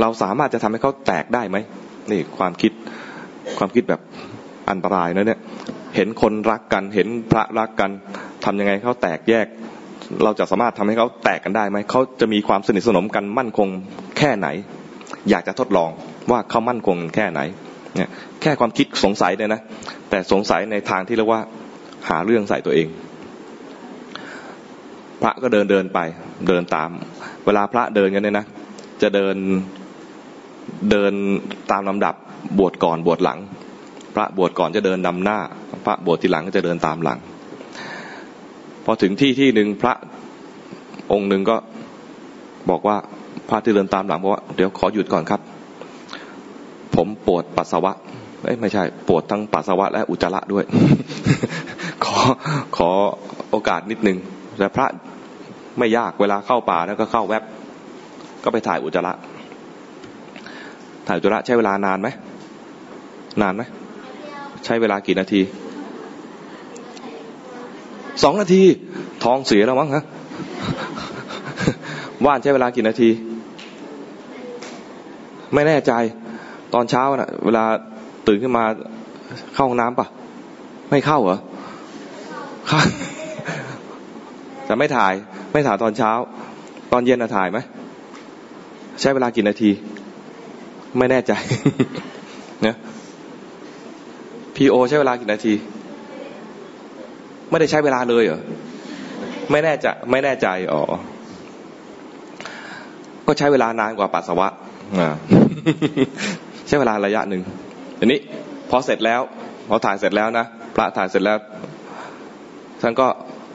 [0.00, 1.56] เราสามารถจะทำให้เขาแตกได้ไหม
[2.10, 2.72] นี่ความคิด
[3.58, 4.00] ความคิดแบบ
[4.70, 5.40] อันตรายนะเนี่ย
[5.96, 7.90] เห็นคนรักกันเห็นพระรักกัน
[8.44, 9.46] ทำยังไงเขาแตกแยก
[10.24, 13.68] เราจะสามารถทำให้เขาแตกกันได้ไหมเขาจะมีความสนิทสนมกันมั่นคง
[14.18, 14.48] แค่ไหน
[15.30, 15.90] อยากจะทดลอง
[16.30, 17.40] ว่าเขามั่นคงแค่ไหน
[17.96, 18.08] เนี่ย
[18.42, 19.60] แค่ความคิดสงสัยเนี่ยนะ
[20.10, 21.40] แต่สงสัยในทางที่เรียกว่า
[22.08, 22.88] หาเรื่องใส่ตัวเอง
[25.22, 25.98] พระก็เดินเดินไป
[26.48, 26.90] เดินตาม
[27.44, 28.46] เวลาพระเดินกันเนี่ยนะ
[29.02, 29.36] จะเดิน
[30.90, 31.12] เดิน
[31.70, 32.14] ตามลำดับ
[32.58, 33.38] บวชก่อนบวชหลัง
[34.14, 35.38] พระบวชก่อนจะเดินนำหน้า
[35.84, 37.18] พระบวชทีหลังก็จะเดินตามหลัง
[38.84, 39.94] พอถึงที่ที่หนึ่งพระ
[41.12, 41.56] องค์หนึ่งก็
[42.70, 42.96] บอกว่า
[43.48, 45.40] พระที่เดินตามหลังบอกว่าเดี๋ยวขอหยุดก่อนครับ
[46.94, 47.92] ผมปวดปัสสาวะ
[48.44, 50.64] เอ้ไม่ใช่ ปวดทั้งปัสสาวะและอุจจาระด้วย
[52.04, 52.18] ขอ
[52.76, 52.90] ขอ
[53.50, 54.18] โอกาสนิดนึง
[54.58, 54.86] แต่พระ
[55.78, 57.42] ไม่ยากเวลาเข้าป่าแล้วก็เข้าแวบ
[58.44, 59.12] ก็ไปถ่ายอุจจาระ
[61.06, 62.08] ถ่ายอุจจาระใช้เวลานานไหม
[63.42, 63.62] นานไหม
[64.64, 65.40] ใช้เวลากี่นาที
[68.22, 68.62] สองนาที
[69.24, 70.04] ท้องเสียแล้วมั้งฮะ
[72.24, 73.10] ว่านใช้เวลากี่นาที
[75.54, 75.92] ไม่แน่ใจ
[76.74, 77.64] ตอนเช้านะ่ะ เวลา
[78.26, 78.64] ตื่นขึ้นมา
[79.54, 80.06] เข้าห้องน้ำปะ
[80.90, 81.38] ไม่เข้าเหรอ
[82.70, 82.80] ข้า
[84.64, 85.12] แต่ไม่ถ่าย
[85.52, 86.10] ไม่ถ่ายตอนเช้า
[86.92, 87.58] ตอนเย็นอะถ่ายไหม
[89.00, 89.70] ใช้เวลากี่นาที
[90.98, 91.32] ไม่แน่ใจ
[92.62, 92.76] เนี่ย
[94.54, 95.54] พีโอใช้เวลากี่นาที
[97.52, 98.40] ไม่ได้ใช้เวลาเลยเหรอ
[99.50, 100.82] ไม่แน่ใจไม่แน่ใจอ๋อ
[103.26, 104.48] ก็ใช้เวลานานกว่าปัสสาวะ
[106.68, 107.42] ใช้เวลาระยะหนึ่ง
[107.98, 108.18] อันนี้
[108.70, 109.20] พอเสร็จแล้ว
[109.68, 111.38] พอถ่ายเสร็จแล้วนะพระถ่ายเสร็จแล้ว
[112.82, 113.06] ท่านก็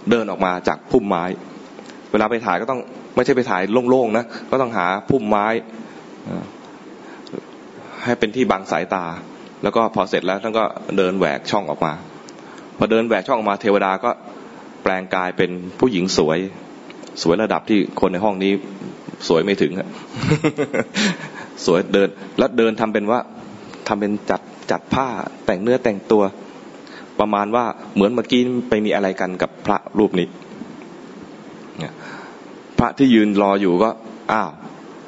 [0.09, 1.23] เดินออกมาจากพุ่มไม้
[2.11, 2.79] เวลาไปถ่ายก็ต้อง
[3.15, 5.47] ไม่ใช่ไปถ่ายโล่งๆนะก็ต้องหาพุ่มไม้
[8.03, 9.05] ให้เป็นที่บังสายตา
[9.63, 10.63] แล้วก็พอเสร็จแล้วท่านก็
[10.97, 11.93] เดินแหวกช่องออกมา
[12.77, 14.11] พอเดินแหวกช่องออกมาเทวดาก็
[14.83, 16.39] แปลงกายเป็นผู้หญิงสวย
[17.23, 18.51] สวยระดับที่คนในห้องนี้
[19.27, 19.71] สวยไม่ถึง
[21.65, 23.19] สวยเดิน แล้วเดินทำเป็นว่า
[23.87, 25.07] ทำเป็นจัดจัดผ้า
[25.45, 26.23] แต่งเนื้อแต่งตัว
[27.19, 30.27] ประมาณว่าเหมือนเมื่อกี้ไปมีอะไรกันกับพระรูปนี้
[32.79, 33.89] พระที่ยืนรออยู่ก็
[34.31, 34.49] อ้าว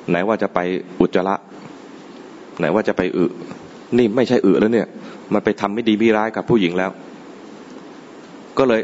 [0.10, 0.60] ไหนว่าจะไป
[1.00, 1.36] อุจจาระ
[2.60, 3.26] ไหนว่าจะไปอึ
[3.98, 4.88] นี่ไม่ใช่อึแล้วเนี่ย
[5.34, 6.92] มันไปทำไม่ดีไม่ร้ายกับผู้หญิงแล้ว
[8.60, 8.82] ก็เลย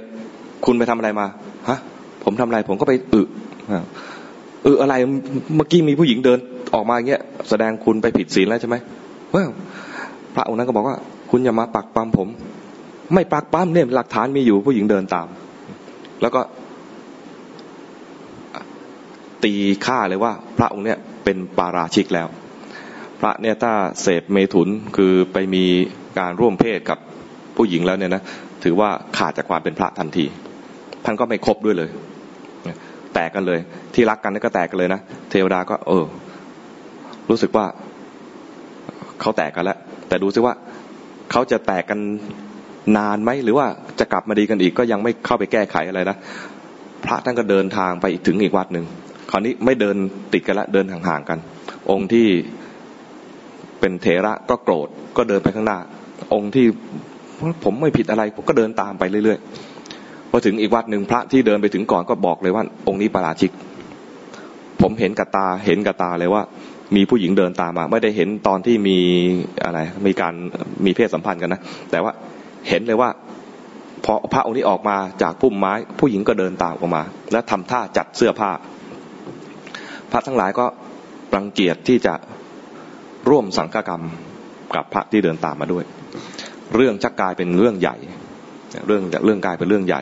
[0.65, 1.27] คุณไปทำอะไรมา
[1.69, 1.77] ฮะ
[2.23, 3.21] ผมทำอะไรผมก็ไปอึ
[4.65, 4.95] อึอะไร
[5.55, 6.39] เมื่อกี้มีผู้หญิงเดิน
[6.73, 8.75] ออกมาอย่างเงี้ยแสดงคุณไปผิดศีลแล้วใช่ไหม
[9.33, 9.43] ว่า
[10.35, 10.97] พระองค์นั้นก็บอกว่า
[11.31, 12.27] คุณอย่ามาปักปั๊มผม
[13.13, 15.27] ไม่ปักปั๊มเนี่ยหลักฐานมีอยู่ผู้หญิงเดินตาม
[16.21, 16.41] แล้วก็
[19.43, 19.53] ตี
[19.85, 22.27] ค่าเลยว่า พระองค์เนี่ยเป็นปาราชิกแล้ว
[23.19, 25.63] พระเนี่ยถ้าเสพเมถุนคือไปมี
[26.19, 26.99] การร่วมเพศกับ
[27.57, 28.23] ผู้หญิงแล้วเนี่ยนะ
[28.65, 30.25] ถือว่าขาดจากความเป็นพระทันที
[31.05, 31.89] ท่านก็ไม่ครบด้วยเลย
[33.13, 33.59] แตกกันเลย
[33.93, 35.01] ที่รักกันนี่ก็แตกกันเลยนะ
[35.31, 36.05] เทวดาก็ เออ
[37.29, 37.65] รู้สึกว่า
[39.21, 40.53] เขาแตกกันแล้ว แต่ดูซิว่า
[41.31, 41.99] เขาจะแตกกัน
[42.97, 43.67] นานไหมหรือว่า
[43.99, 46.17] จะกลับมาดีกันอีกก็ยังไม่เข้าไปแก้ไขอะไรนะ
[47.05, 48.85] พระท่านก็เดินทางไปถึงอีกวัดหนึ่ง
[49.31, 49.95] คราวนี้ไม่เดิน
[50.33, 51.39] ติดกันละเดินห่างๆกัน
[51.91, 52.27] องค์ที่
[53.79, 55.79] เป็นเถระก็โกรธก็เดินไปข้างหน้า
[56.33, 56.65] องค์ที่
[57.63, 63.51] ผมไม่ผิดอะไรผมก็เดินตามไปเรื่อยๆพอถึงอีกวัดหนึ่งพระที่เดินไปถึงก่อนก็บอกเลยว่า องค์นี้ประราชิก
[64.81, 66.41] ผมเห็นกับตาเห็นกับตาเลยว่า
[66.95, 68.97] มีผู้หญิงเดินตามมา ไม่ได้เห็นตอนที่มี
[69.63, 70.33] อะไร มีการ
[70.85, 72.11] มีเพศสัมพันธ์กันนะแต่ว่า
[72.69, 73.09] เห็นเลยว่า
[74.05, 78.51] พอพระองค์นี้ออกมาจากพุ่มไม้ ผู้หญิงก็เดินตามออกมา แล้วทำท่าจัดเสื้อผ้า
[80.11, 80.65] พระทั้งหลายก็
[81.35, 82.13] รังเกียจที่จะ
[83.29, 84.03] ร่วมสังฆกรรม
[84.75, 85.83] กับพระที่เดินตามมาด้วย
[86.75, 87.95] เรื่องชักกลายเป็นเรื่องใหญ่
[88.87, 90.01] เรื่องเรื่องกลายเป็นเรื่องใหญ่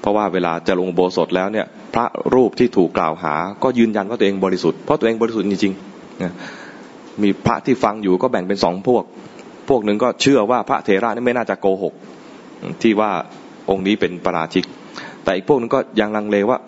[0.00, 5.74] เพราะว่าเวลาจะลงโบสถแล้วเนี่ย พระรูปที่ถูกกล่าวหา ก็ยืนยันว่าตัวเองบริสุทธิ์ เพราะตัวเองบริสุทธิ์จริง
[6.22, 6.32] นะ
[7.22, 9.04] มีพระที่ฟังอยู่ก็แบ่งเป็นสองพวก
[9.68, 11.94] พวกหนึ่งก็เชื่อว่าพระเถระนี่ไม่น่าจะโกหก
[12.82, 13.10] ที่ว่า
[13.70, 14.64] องค์นี้เป็นประราชิก
[15.24, 16.58] แต่อีกพวกนึงก็ยังลังเลว่า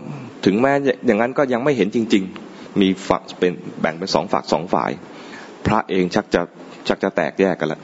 [0.44, 0.72] ถึงแม้
[1.06, 4.90] อย่างนั้นก็ยังไม่เห็นจริง ๆ มีฝักเป็นแบ่งเป็นสองฝักสองฝ่าย
[5.66, 6.42] พระเองชักจะ
[6.88, 7.80] ชักจะแตกแยกกันละ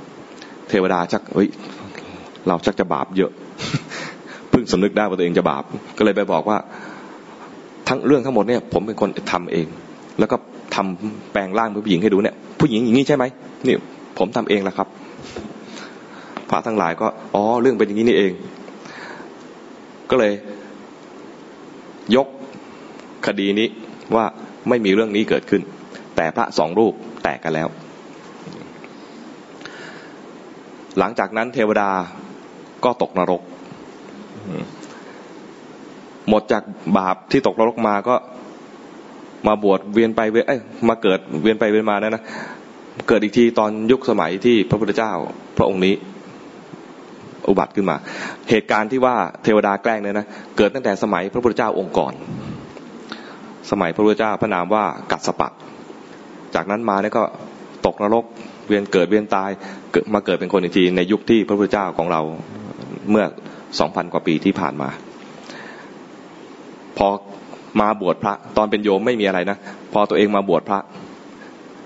[0.68, 1.48] เทวดาชักเฮ้ย
[2.46, 3.30] เราชักจะบาปเยอะ
[4.50, 5.64] เพิ่งสำนึกได้ว่าตัวเองจะบาป
[5.98, 6.58] ก็เลยไปบอกว่า
[7.88, 9.66] ทั้งเรื่องทั้งหมดเนี่ยผมเป็นคนทำเอง
[10.18, 10.36] แล้วก็
[10.74, 13.24] ทำแปลงร่างผู้หญิงให้ดูเนี่ย ผู้หญิงอย่างนี้ใช่ไหม
[13.66, 13.76] นี่
[14.18, 14.88] ผมทำเองแหละครับ
[16.50, 18.32] พระทั้งหลายก็อ๋อเรื่องเป็นอย่างนี้นี่เอง
[20.10, 20.32] ก็เลย
[22.16, 22.26] ยก
[23.26, 23.68] คดีนี้
[24.14, 24.24] ว่า
[24.68, 25.62] ไม่มีเรื่องนี้เกิดขึ้น
[26.16, 26.92] แต่พระสองรูป
[27.24, 27.68] แตกกันแล้ว
[30.98, 31.90] หลังจากนั้นเทวดา
[32.84, 33.42] ก็ตกนรก
[36.28, 36.62] หมดจาก
[36.98, 38.14] บาปที่ตกนรกมาก็
[39.46, 40.44] มาบวชเวียนไปเวียน
[40.88, 42.22] มาเกิดเวียนไปเวียนมานะนะ
[43.08, 45.12] เกิดอีกทีตอนยุคสมัยที่พระพุทธเจ้า
[45.58, 45.94] พระองค์นี้
[47.48, 47.96] อุบัติขึ้นมา
[48.50, 52.12] เหตุการณ์ที่ว่าเทวดาแกล้งเนี่ยนะเกิดตั้งแต่สมัยพระพุทธเจ้าองค์ก่อน
[53.70, 55.48] สมัยพระพุทธเจ้าพระนามว่ากัสสปะ
[56.54, 57.24] จากนั้นมาเนี่ยก็
[57.86, 58.24] ตกนรก
[58.68, 59.50] เวียนเกิดเวียนตาย
[60.14, 62.20] มาเกิดเป็นคนอีกทีในยุคที่พระพุทธเจ้าของเรา
[63.10, 63.24] เมื่อ
[63.78, 64.88] สองพันกว่าปีที่ผ่านมา
[66.98, 67.08] พอ
[67.80, 69.58] มาบวชพระตอนเป็นโยมไม่มีอะไรนะ
[69.92, 70.80] พอตัวเองมาบวชพระ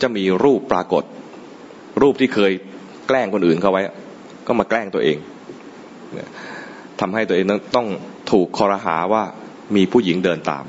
[0.03, 1.05] จะมีรูปปรากฏ
[2.03, 2.53] รูปที่เคย
[3.09, 3.83] แกล้งคนอื่นเขาไว้
[4.47, 5.16] ก็มาแกล้งตัวเอง
[7.01, 7.45] ทำให้ตัวเอง
[7.77, 7.87] ต้อง
[8.31, 9.23] ถูกคอรหาว่า
[9.77, 10.64] มีผู้หญิงเดินตาม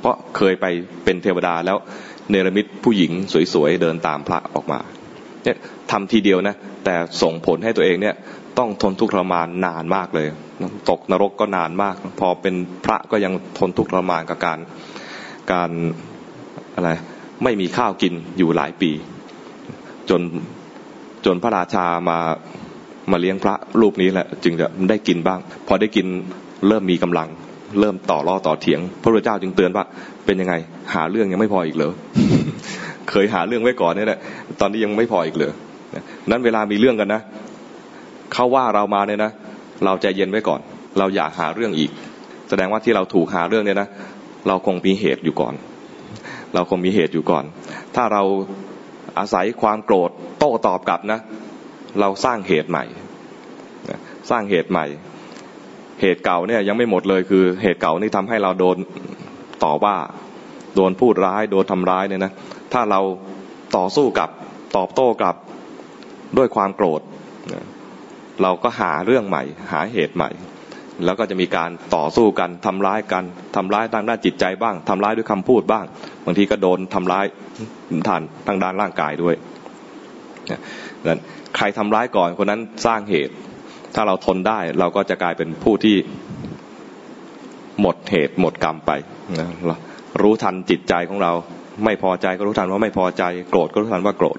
[0.00, 0.66] เพราะเคยไป
[1.04, 1.76] เป็นเทวดาแล้ว
[2.30, 3.12] เนรมิตผู้หญิง
[3.54, 4.80] สวยๆเดินตามพระออกมา
[5.44, 5.56] เนี่ย
[5.90, 6.54] ทำทีเดียวนะ
[6.84, 8.14] แต่ส่งผลให้ตัวเองเนี่ย
[8.58, 10.28] ต้องทนทุกข์ทรมานนานมากเลย
[10.90, 12.54] ตกนรกก็นานมาก พอเป็น
[12.84, 14.58] พระก็ยังทนทุกข์ทรมานกับการ
[15.52, 15.70] การ
[16.74, 16.90] อะไร
[17.44, 18.90] ไม่มีข้าวกินอยู่หลายปี
[20.10, 20.20] จน
[21.26, 22.18] จนพระราชามา
[23.10, 26.06] มาเลี้ยงพระรูปนี้แหละ จึงจะได้กินบ้าง พอได้กิน
[26.68, 27.28] เริ่มมีกำลัง
[27.80, 29.84] เริ่มต่อล่อต่อเถียง พระพุทธเจ้าจึงเตือนว่า
[30.24, 30.54] เป็นยังไง
[30.94, 31.92] หาเรื่องยังไม่พออีกเหรอ
[33.10, 34.18] เคยหาเรื่องไว้ก่อนนี่แหละ
[34.60, 35.54] ตอนนี้ยังไม่พออีกเหรอ
[36.30, 37.20] นั้นเวลามีเรื่องกันนะ
[38.32, 39.32] เขาว่าเรามาเนี่ยนะ
[39.84, 40.60] เราใจเย็นไว้ก่อน
[40.98, 41.90] เราอย่าหาเรื่องอีก
[42.48, 43.88] แสดงว่าที่เราถูกหาเรื่องเนี่ยนะ
[44.48, 45.54] เราคงมีเหตุอยู่ก่อน
[46.54, 47.44] เราคงมีเหตุอยู่ก่อน
[47.96, 48.22] ถ้าเรา
[49.18, 51.18] อาศัยความโกรธโต้ตอบกลับนะ
[52.00, 52.84] เราสร้างเหตุใหม่
[54.30, 54.86] สร้างเหตุใหม่
[56.00, 58.76] เหตุเก่าเนี่ยยังไม่หมดเลยคือ เหตุเก่านี่ทำให้เราโดน
[59.64, 59.96] ต่อว่า
[60.74, 62.32] โดนพูดร้าย โดนทำร้ายเนี่ยนะ
[62.74, 63.00] ถ้าเรา
[63.76, 64.30] ต่อสู้กับ
[64.76, 65.34] ตอบโต้กับ
[66.38, 67.00] ด้วยความโกรธ
[68.42, 70.30] เราก็หาเรื่องใหม่ หาเหตุใหม่
[71.04, 73.24] แล้วก็จะมีการต่อสู้กันทำร้ายกัน
[73.56, 75.84] ทำร้ายทางด้านจิตใจบ้างทำร้ายด้วยคำพูดบ้าง
[76.24, 77.26] บางทีก็โดนทำร้าย
[78.08, 79.34] ทานทางด้านร่างกายด้วย
[81.06, 81.20] นั้น
[81.56, 83.34] ใครทำร้ายก่อนคนนั้นสร้างเหตุ
[83.94, 85.96] ถ้าเราทนได้เราก็จะกลายเป็นผู้ที่
[87.80, 88.92] หมดเหตุหมดกรรมไป
[89.38, 89.78] นะ
[90.22, 91.32] รู้ทันจิตใจของเรา
[91.84, 94.38] ไม่พอใจก็รู้ทันว่าไม่พอใจ โกรธก็รู้ทันว่าโกรธ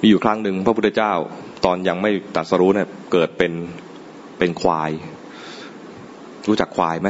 [0.00, 1.12] มีอยู่ครั้งหนึ่งพระพุทธเจ้า
[1.64, 3.52] ตอนยังไม่ตัดสรู้เนี่ยเกิดเป็น
[4.38, 4.90] เป็นควาย
[6.48, 7.08] รู้จักควายไหม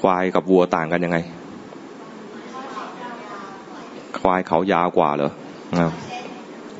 [0.00, 1.18] ควายกับวัวต่างกันยังไง
[4.20, 5.30] ควายเขายาวกว่าเหรอ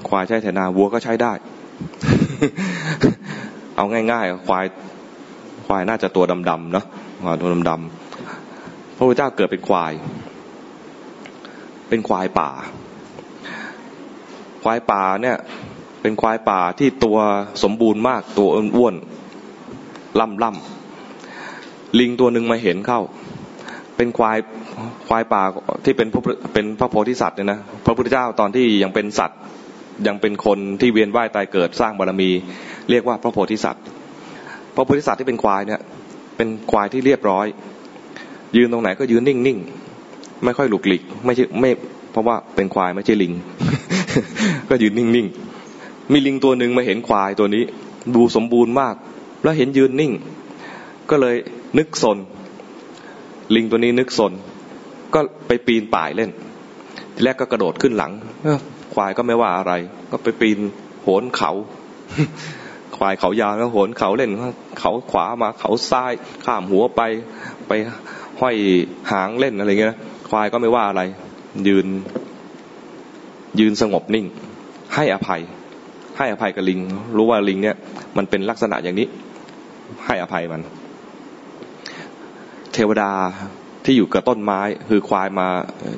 [0.08, 1.32] ควายใช้ไถนาวัวก็ใช้ได้
[3.76, 4.64] เอาง่ายๆควาย
[5.66, 6.84] ควายน่าจะตัวดำๆเนาะ
[7.40, 9.92] ตัวดำๆพระพุทธเจ้าเกิดเป็นควาย
[11.88, 12.50] เป็นควายป่า
[14.62, 15.36] ควายป่าเนี่ย
[16.02, 17.18] เป็นควายป่าที่ตัว
[17.62, 23.00] สมบูรณ์มากตัวอ้วนๆล่ำล่ำลิงตัวหนึ่งมาเห็นเข้า
[23.96, 24.38] เป็นควาย
[25.08, 25.42] ควายป่า
[25.84, 26.08] ที่เป็น
[26.52, 29.38] เป็นพระโพธิสัตว์เนี่ยนะพระพุทธเจ้าตอนที่ยังเป็นสัตว์
[30.06, 32.30] ยังเป็นคนที่เวียนว่ายตายเกิดสร้างบารมี
[32.90, 33.84] เรียกว่าพระโพธิสัตว์
[34.74, 35.80] พระโพธิสัตว์ที่เป็นควายเนี่ย
[36.36, 37.46] เป็นควายที่เรียบร้อย
[38.56, 39.58] ยืนตรงไหนก็ยืนนิ่งนิ่ง
[40.44, 41.70] ไม่ค่อยหลุกหลีกไม่ใช่ไม่
[42.12, 43.32] เพราะว่าเป็นควายไม่ใช่ลิง
[44.68, 45.26] ก็ยืนนิ่งนิ่ง
[46.12, 47.62] มีลิงตัวหนึ่งมาเห็นควายตัวนี้
[48.14, 48.94] ดูสมบูรณ์มาก
[49.42, 50.12] แล้วเห็นยืนนิ่ง
[51.10, 51.36] ก็เลย
[51.78, 52.18] นึกสน
[53.54, 54.32] ลิงตัวนี้นึกสน
[55.14, 56.30] ก็ไปปีนป่ายเล่น
[57.14, 58.12] ทีแรกก็กระโดดขึ้นหลัง
[58.94, 59.72] ควายก็ไม่ว่าอะไร
[60.10, 60.58] ก็ไปปีน
[61.02, 61.52] โหนเขา
[62.96, 64.30] ควายเขายาวแล้วโหนเขาเล่น
[64.80, 66.12] เขาขวามาเขาซ้าย
[66.44, 67.02] ข้ามหัวไป
[67.68, 67.72] ไป
[68.40, 68.56] ห้อย
[69.10, 69.96] หางเล่นอะไรเงี้ย
[70.28, 71.02] ควายก็ไม่ว่าอะไร
[71.68, 71.86] ยืน
[73.60, 74.26] ยืนสงบนิ่ง
[74.94, 75.40] ให้อภัย
[76.16, 76.80] ให้อภัยกับลิง
[77.16, 77.76] รู้ว่าลิงเนี่ย
[78.16, 79.06] มันเป็นลักษณะอย่างนี้
[80.06, 80.60] ให้อภัยมัน
[82.72, 83.10] เทวดา
[83.84, 85.48] ที่อยู่กับต้นไม้ คือควายมา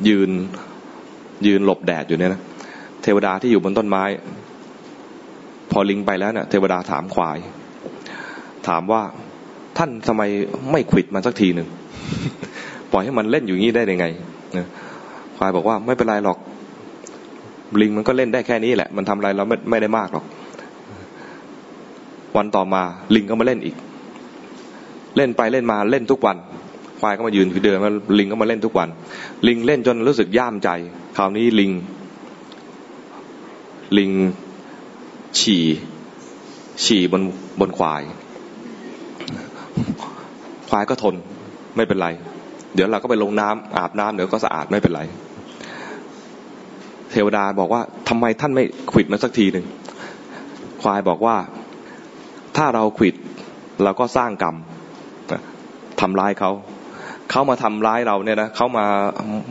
[0.08, 0.30] ยืน
[1.46, 2.42] ยืนหลบแดดอยู่เนี่ยนะ
[3.02, 4.04] เทวดาที่อยู่บนต้นไม้
[5.70, 7.38] พอลิงไปแล้วเนะ่ยเทวดาถามควาย
[8.68, 9.02] ถามว่า
[9.78, 10.22] ท่านทำไม
[10.70, 11.68] ไม่ขิดมันสักทีหนึ่ง
[12.92, 14.06] ปล่อยให้มันเล่นอยู่งี้ได้ยังไง
[15.36, 16.38] ควายบอกว่าไม่เป็นไรหรอก
[17.80, 20.24] ลิงมันก็เล่นได้แค่นี้แหละ มันทำอะไรเราไม่ไม่ได้มากหรอก
[22.36, 22.82] วันต่อมา
[23.14, 23.76] ลิงก็มาเล่นอีก
[25.16, 26.36] เล่นไปเล่นมาเล่นทุกวัน
[27.00, 28.88] ควายก็มายืนคือเดิมมาลิงก็มาเล่นทุกวัน
[29.46, 30.70] ลิงเล่นจนรู้สึกย่ามใจ
[31.16, 31.72] คราวนี้ลิง
[33.98, 34.10] ลิง
[35.38, 35.64] ฉี่
[36.84, 37.22] ฉี่บน
[37.60, 38.02] บนควาย
[40.68, 41.14] ควายก็ทน
[41.76, 42.08] ไม่เป็นไร
[42.74, 45.02] เดี๋ยวเราก็ไปลงน้ำอาบน้ำเดี๋ยวก็สะอาดไม่เป็นไร
[47.10, 49.66] เทวดาบอกว่าทำไมท่านไม่ขิดมันสักทีหนึ่ง
[50.82, 51.36] ควายบอกว่า
[52.56, 53.14] ถ้าเราขิด
[53.84, 54.56] เราก็สร้างกรรม
[56.00, 56.50] ทำร้ายเขา
[57.30, 58.86] เขามาทำร้ายเราเนี่ยนะเขามา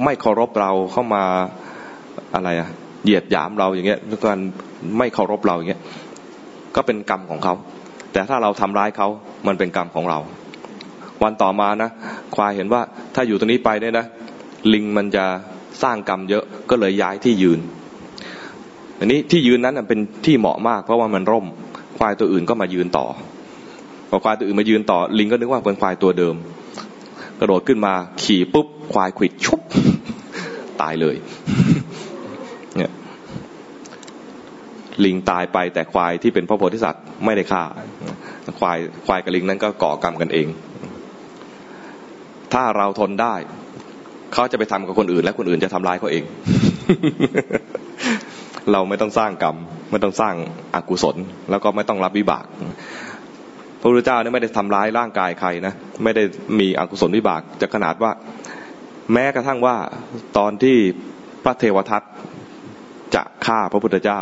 [0.03, 1.23] ไม่เคารพเราเขามา
[2.35, 2.69] อะไรอะ
[3.03, 4.39] เหยียดหยามเราอย่างเงี้ยด้วยการ
[4.97, 5.81] ไม่เคารพเราอย่างเงี้ย
[6.75, 7.53] ก็เป็นกรรมของเขา
[8.11, 9.07] แต่ถ้าเราทำร้ายเขา
[9.47, 10.19] มันเป็นกรรมของเรา
[11.23, 11.89] วันต่อมานะ
[12.35, 12.81] ควายเห็นว่า
[13.15, 14.05] ถ้าอยู่ตรงนี้ไปเนี่ยนะ
[14.73, 15.25] ลิงมันจะ
[15.83, 17.59] สร้างกรรมเยอะก็เลยย้ายที่ยืน
[18.99, 21.45] อันนี้ที่ยืนนั้นเป็นที่เหมาะมากเพราะว่ามันร่ม
[21.97, 23.05] ควายตัวอื่นก็มายืนต่อ
[24.09, 26.35] พอควายตัวอื่นมายืนต่อ ลิงก็นึกว่าเป็นควายตัวเดิม
[27.39, 29.59] กระโดดขึ้นมาขี่ปุ๊บ ควายขิดชุบ
[30.81, 31.15] ตายเลย
[35.05, 37.63] ลิงตายไปแต่ควายที่เป็นพระโพธิสัตว์ไม่ได้ฆ่า
[38.59, 40.47] ควายควายกับลิงนั้นก็ก่อกรรมกันเอง
[42.53, 43.35] ถ้าเราทนได้
[44.33, 46.23] เขาจะไปทำกับคนอื่น และคนอื่นจะทำร้ายเขาเอง
[48.71, 49.55] เราไม่ต้องสร้างกรรม
[49.91, 50.33] ไม่ต้องสร้าง
[50.75, 51.17] อกุศล
[51.49, 52.45] แล้วก็ไม่ต้องรับวิบาก
[53.79, 55.73] พระพุทธเจ้าเนี่ยไม่ได้ทำร้ายร่างกายใครนะ
[56.03, 56.23] ไม่ได้
[56.59, 58.11] มีอกุศลวิบาก จะขนาดว่า
[59.13, 59.77] แม้กระทั่งว่า
[60.37, 60.77] ตอนที่
[61.43, 62.03] พระเทวทัต
[63.15, 64.21] จะฆ่าพระพุทธเจ้า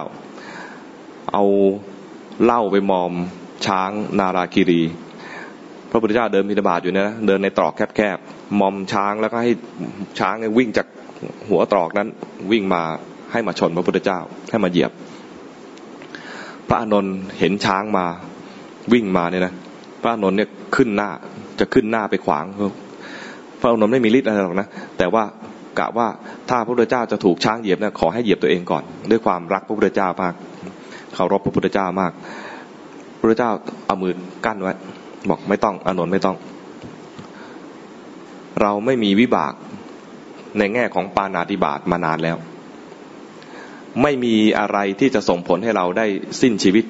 [1.34, 1.44] เอา
[2.44, 3.12] เหล้าไปมอม
[3.66, 4.82] ช้างนาราคิรี
[5.96, 9.52] ระพุทธเจ้าเดินพิธบาตอยู่นะเดินในตรอกแคบๆมอมช้างแล้วก็ให้
[10.20, 10.88] ช้างวิ่งจาก
[11.50, 12.08] หัวตรอกนั้น
[12.52, 12.82] วิ่งมา
[13.32, 14.20] ให้มาชนพระพุทธเจ้า
[14.52, 14.92] ให้มาเหยียบ
[16.70, 18.06] พระอานนท์เห็นช้างมา
[18.94, 19.54] วิ่งมาเนี่ยนะ
[20.02, 21.10] พระอานนท์เนี่ยขึ้นหน้า
[21.60, 22.46] จะขึ้นหน้าไปขวาง
[23.60, 24.68] พระอานนท์ไม่มีฤทธิ์อะไรหรอกนะ
[24.98, 25.24] แต่ว่า
[25.80, 26.08] กะว่า
[26.50, 30.34] ถ้าพระพุทธเจ้าจะถูกช้างเหยียบนะขอให้เหยียบตัวเองก่อน ด้วยความรักพระพุทธเจ้ามาก
[31.14, 32.12] เคารพพระพุทธเจ้ามาก
[33.18, 33.52] พระพุทธเจ้า
[33.86, 34.14] เอามือ
[34.46, 34.74] กั้นไว้
[35.30, 36.38] บอกไม่ต้องอนนท์ไม่ต้อง
[38.62, 39.54] เราไม่มีวิบาก
[40.58, 42.38] ในแง่ของปานาติบาตมานานแล้ว
[44.02, 46.06] ไม่มีอะไรที่จะส่งผลให้เราได้
[46.42, 46.86] สิ้นชีวิต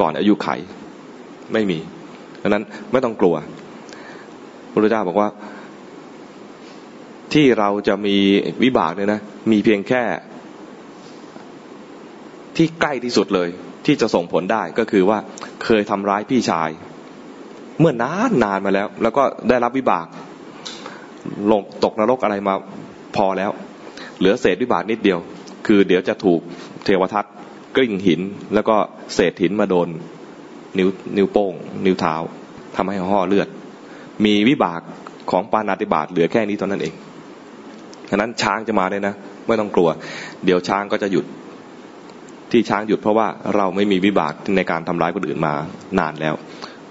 [0.00, 0.48] ก่อนอายุไข
[1.52, 1.78] ไม่มี
[2.42, 5.28] ดังนั้นไม่ต้องกลัวพระพุทธเจ้าบอกว่า
[7.32, 8.16] ที่เราจะมี
[8.62, 9.20] วิบากเนี่ยนะ
[9.50, 10.02] มีเพียงแค่
[12.56, 13.48] ที่ใกล้ที่สุดเลย
[13.86, 15.18] ที่จะส่งผลได้ก็คือว่า
[15.64, 16.70] เคยทำร้ายพี่ชาย
[17.80, 20.06] เมื่อนานนานมาแล้ว แล้วก็ได้รับวิบาก
[21.50, 22.54] ลงตกนรกอะไรมา
[23.16, 23.50] พอแล้ว
[24.18, 25.18] เหลือเศษวิบากนิดเดียว
[25.66, 26.40] คือเดี๋ยวจะถูก
[26.84, 27.24] เทวทัต
[27.76, 28.20] กลิ้งหิน
[28.54, 28.76] แล้วก็
[29.14, 29.88] เศษหินมาโดน
[30.78, 31.52] นิ้วนิ้วโป้ง
[31.86, 32.14] นิ้วเท้า
[32.76, 33.48] ทำให้ห่อเลือด
[34.24, 34.80] มีวิบาก
[35.30, 36.94] ของปานาติบาตเหลือแค่นี้เท่านั้นเอง
[38.10, 39.14] ฉะนั้นช้างจะมาเลยนะ
[39.46, 39.88] ไม่ต้องกลัว
[40.44, 41.24] เดี๋ยวช้างก็จะหยุด
[42.50, 43.26] ที่ช้างหยุดเพราะว่า
[43.56, 45.54] เราไม่มีวิบากในการทำร้ายคนอื่นมา
[45.98, 46.34] นานแล้ว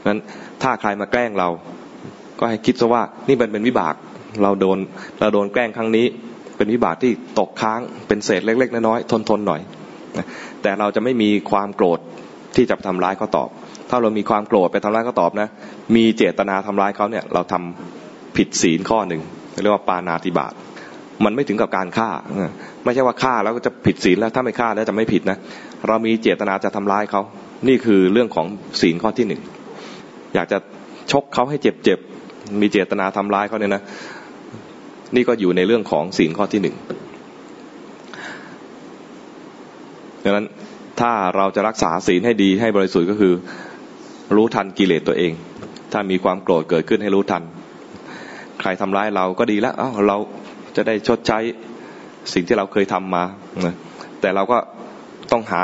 [0.07, 0.19] นั้น
[0.61, 1.49] ถ้าใครมาแกล้งเรา
[2.39, 3.95] ก็ให้คิดซะว่านี่มันเป็นวิบาก
[4.43, 4.77] เราโดน
[5.19, 6.05] เราโดนแกล้งครั้งนี้
[6.57, 9.61] เป็นวิบากที่ตกค้างเป็นเศษเล็ก ๆ น้อยๆทนๆหน่อย
[10.61, 11.99] แต่เราจะไม่มีความโกรธ
[12.55, 13.49] ที่จะทำร้ายเขาตอบ
[13.89, 15.49] ถ้าเรามีความโกรธไปทำร้ายเขาตอบนะ
[15.95, 19.21] มีเจตนาทำร้ายเขาเนี่ย เราทำผิดศีลข้อหนึ่ง
[19.61, 20.53] เรียกว่าปานาติบาต
[21.23, 22.09] มันไม่ถึงกับการฆ่า
[22.83, 25.37] ไม่ใช่ว่าฆ่าแล้วก็จะผิดศีลแล้วถ้าไม่ฆ่าแล้วจะไม่ผิดนะ
[25.87, 27.21] เรามีเจตนาจะทำร้ายเขา
[27.67, 28.47] นี่คือเรื่องของ
[28.81, 29.41] ศีลข้อที่หนึ่ง
[30.35, 30.57] อยากจะ
[31.11, 33.83] ชกเขาให้เจ็บๆมีเจตนาทำร้ายเขาเนี่ยนะ
[35.15, 36.75] นี่ก็อยู่ในเรื่องของศีลข้อที่หนึ่ง
[40.23, 40.47] ดังนั้น
[40.99, 43.33] ถ้าเราจะรักษาศีลให้ดีให้บริสุทธิ์ก็คือ
[44.35, 45.31] รู้ทันกิเลสตัวเอง
[45.91, 47.43] ถ้ามีความโกรธเกิดขึ้นให้รู้ทัน
[48.59, 50.17] ใครทำร้ายเราก็ดีแล้วเเรา
[50.75, 51.39] จะได้ชดใช้
[52.33, 53.23] สิ่งที่เราเคยทำมา
[54.21, 54.57] แต่เราก็
[55.31, 55.63] ต้องหา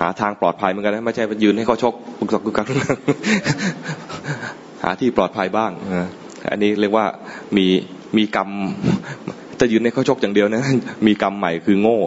[0.00, 2.66] หาทางปลอดภัยเหมือนกันนะไม่ใช่ไปยืนให้เขาชกกุกกักกุกกัก
[4.82, 5.70] หาที่ปลอดภัยบ้าง
[6.50, 7.06] อันนี้เรียกว่า
[7.56, 7.66] มี
[8.16, 8.50] มีกรรม
[9.60, 10.62] จะยืนในเขาชกอย่างเดียวนะ
[11.06, 11.98] มีกรรมใหม่คือโง่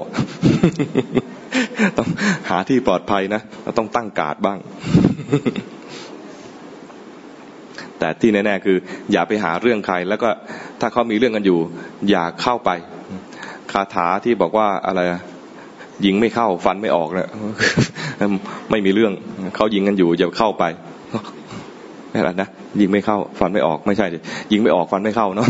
[1.98, 2.08] ต้อง
[2.50, 4.58] หาที่ปลอดภัยนะเราต้องตั้งกาดบ้าง
[8.00, 8.78] แต่ที่แน่ๆคือ
[9.12, 10.30] อย่าไปหาเรื่องใคร แล้วก็
[10.82, 11.60] ถ้าเขามีเรื่องกันอยู่
[12.10, 12.70] อย่าเข้าไป
[13.72, 15.02] คาถาที่บอกว่าอะไร
[16.06, 17.30] ยิงไม่เข้าฟันไม่ออกเนะ
[18.72, 19.12] ไม่มีเรื่อง
[19.56, 20.64] เขายิงกันอยู่อย่าเข้าไป
[22.12, 22.48] ไม่ไรนะ
[22.80, 24.08] ยิงไม่เข้า ฟันไม่ออกไม่ใช่
[24.52, 25.48] ยิงไม่ออกฟันไม่เข้าเนาะ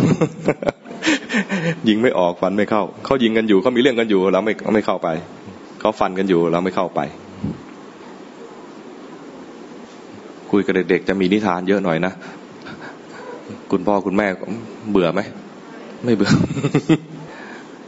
[1.87, 5.07] ยิงไม่ออกฟันไม่เข้าเขายิงกันอยู่เขามีเรื่องกันอยู่เราไม่ไม่เข้าไป
[5.79, 6.99] เขาฟันกันอยู่เราไม่เข้าไป
[10.51, 12.13] คุยกับเด็กๆจะมีนิทานเยอะหน่อยนะ
[13.71, 14.27] คุณพ่อคุณแม่
[14.91, 15.21] เบื่อไหม
[16.03, 16.31] ไม่เบื่อ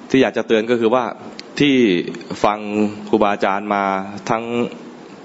[0.10, 1.04] ที่อยากจะเตือนก็คือว่า
[1.62, 1.78] ที่
[2.44, 2.60] ฟัง
[3.10, 3.84] ครูบาอาจารย์มา
[4.30, 4.44] ทั้ง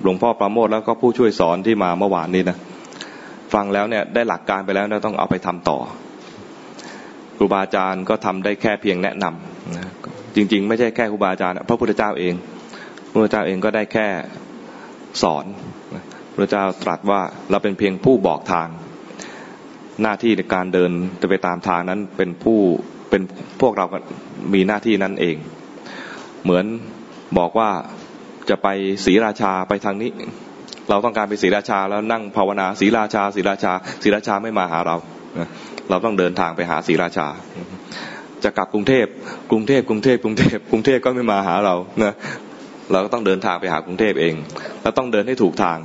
[0.03, 2.57] หลวงพ่อประโมทแล้วก็ผู้ช่วยสอนที่มาเมื่อวานนี้นะ
[3.55, 5.79] ฟังแล้วเนี่ยได้หลักการไปแล้วเราต้องเอาไปทำต่อ
[7.37, 9.85] ครูบาอาจารย์ก็ทำได้แค่เพียงแนะนำนะ
[10.37, 12.35] จริง ๆ ไม่ใช่แค่ครูบาอาจารย์พระพุทธเจ้าเอง
[13.11, 14.07] พระพุทธเจ้าเองก็ได้แค่
[15.23, 15.45] สอน
[16.35, 17.21] พระเจ้าตรัสว่า
[17.51, 18.69] เราเป็นเพียงผู้บอกทาง
[20.03, 22.59] หน้าที่ในการเดินจะไปตามทางนั้นเป็นผู้
[23.11, 23.23] เป็น
[23.61, 23.87] พวกเรา
[24.55, 25.39] มีหน้าที่นั้นเอง
[26.45, 26.65] เหมือน
[27.39, 27.71] บอกว่า
[28.51, 28.69] จะไป
[29.05, 30.11] ศรีราชาไปทางนี้
[30.91, 33.73] เราต้องการไปศรีราชาแล้วนั่งภาวนาศรีราชาศรีราชา
[34.03, 34.97] ศรีราชาไม่มาหาเรา
[35.91, 37.29] เราต้องเดินทางไปหาศรีราชา
[38.45, 39.07] จะกลับกรุงเทพ
[39.51, 42.15] กรุงเทพกรุงเทพกรุงเทพกรุงเทพก็ไม่มาหาเรานะ
[42.93, 44.35] เราก็ต้องเดินทางไปหากรุงเทพเอง
[44.83, 45.79] แล้วต้องเดินให้ถูกทาง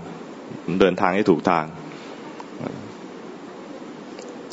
[0.80, 1.66] เดินทางให้ถูกทาง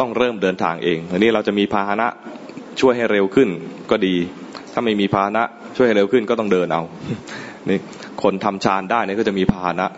[0.00, 2.08] ต้องเริ่มเดินทางเองอันนี้เราจะมีพาหนะ
[2.80, 3.48] ช่วยให้เร็วขึ้น
[3.90, 4.16] ก็ดี
[4.72, 5.44] ถ้าไม่มีพาหนะ
[5.78, 6.82] ช่วยให้เร็วขึ้นก็ต้องเดินเอา
[7.68, 7.78] นี่
[8.22, 9.88] คนทำฌานได้เนี่ยก็จะมีพาหนะ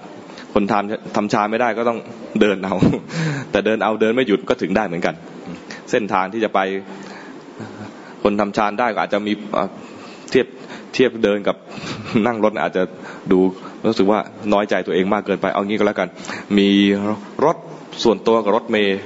[0.54, 1.98] คนทำทำชาไม่ได้ก็ต้อง
[2.40, 2.74] เดินเอา
[3.50, 5.14] แต่เดินเอาเดินไม่หยุดก็ถึงได้เหมือนกัน
[5.90, 6.60] เส้นทางที่จะไป
[8.22, 9.32] คนทำชานได้ก็อาจจะมี
[10.30, 10.46] เทียบ
[10.94, 11.56] เทียบเดินกับ
[12.26, 12.82] นั่งรถอาจจะ
[13.32, 13.38] ดู
[13.86, 14.20] รู้สึกว่า
[14.52, 16.08] น้อยใจตัวเองมากเกินไป เอางี้ก็แล้วกัน
[16.58, 16.68] มี
[17.44, 17.56] รถ
[18.02, 18.98] ส่วนตัวกับรถเมย์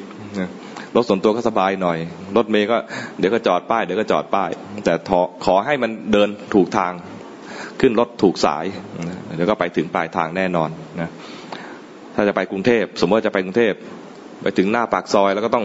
[0.97, 1.99] รถส่วนตัวก็สบายหน่อย
[2.37, 2.77] รถเมย์ก็
[3.19, 4.51] เดี๋ยวก็จอดป้ายเดี๋ยวก็จอดป้าย
[4.85, 4.93] แต่
[5.45, 6.93] ขอให้มันเดินถูกทาง
[7.81, 8.65] ขึ้นรถถูกสาย
[9.35, 10.71] เดี๋ยวก็ไปถึงปลายทางแน่นอน
[11.01, 11.11] นะ
[12.15, 13.75] ถ้าจะไปกรุงเทพ สมมติจะไปกรุงเทพ
[14.43, 15.65] ไปถึงหน้าปากซอยแล้วก็ต้อง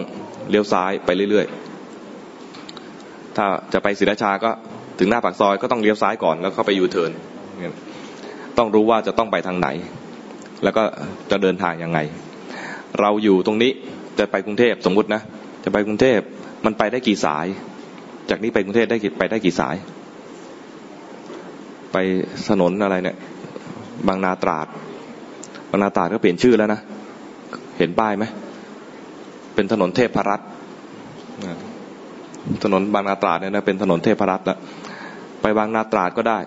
[0.49, 4.51] เลี้ยวซ้ายไปเรื่อยๆ ถ้าจะไปศรีราชาก็
[4.99, 7.11] ถึงหน้าปากซอยก็ต้องเลี้ยวซ้ายก่อนแล้วเข้าไปยูเทิร์น
[8.57, 9.67] ต้องรู้ว่าจะต้องไปทางไหน
[10.63, 10.83] แล้วก็
[11.31, 11.99] จะเดินทางยังไง
[12.99, 13.71] เราอยู่ตรงนี้
[14.19, 15.21] จะไปกรุงเทพสมมตินะ
[15.63, 16.19] จะไปกรุงเทพ
[16.65, 17.45] มันไปได้กี่สาย
[18.29, 19.75] จากนี้ไปกรุงเทพได้ไปได้กี่สาย
[21.91, 21.97] ไป
[22.49, 23.17] ถนนอะไรเนี่ย
[24.07, 24.67] บางนาตราด
[25.69, 26.79] บางนาตราดก็เปลี่ยนชื่อแล้วนะ
[27.77, 28.25] เห็นป้ายไหม
[29.55, 30.47] เป็นถนนเทพรัตน์
[32.63, 34.57] ถนนบางนาตราดเนี่ยนะเป็นถนนเทพรัตน์แล้ว
[35.41, 36.39] ไปบางนาตราดก็ได้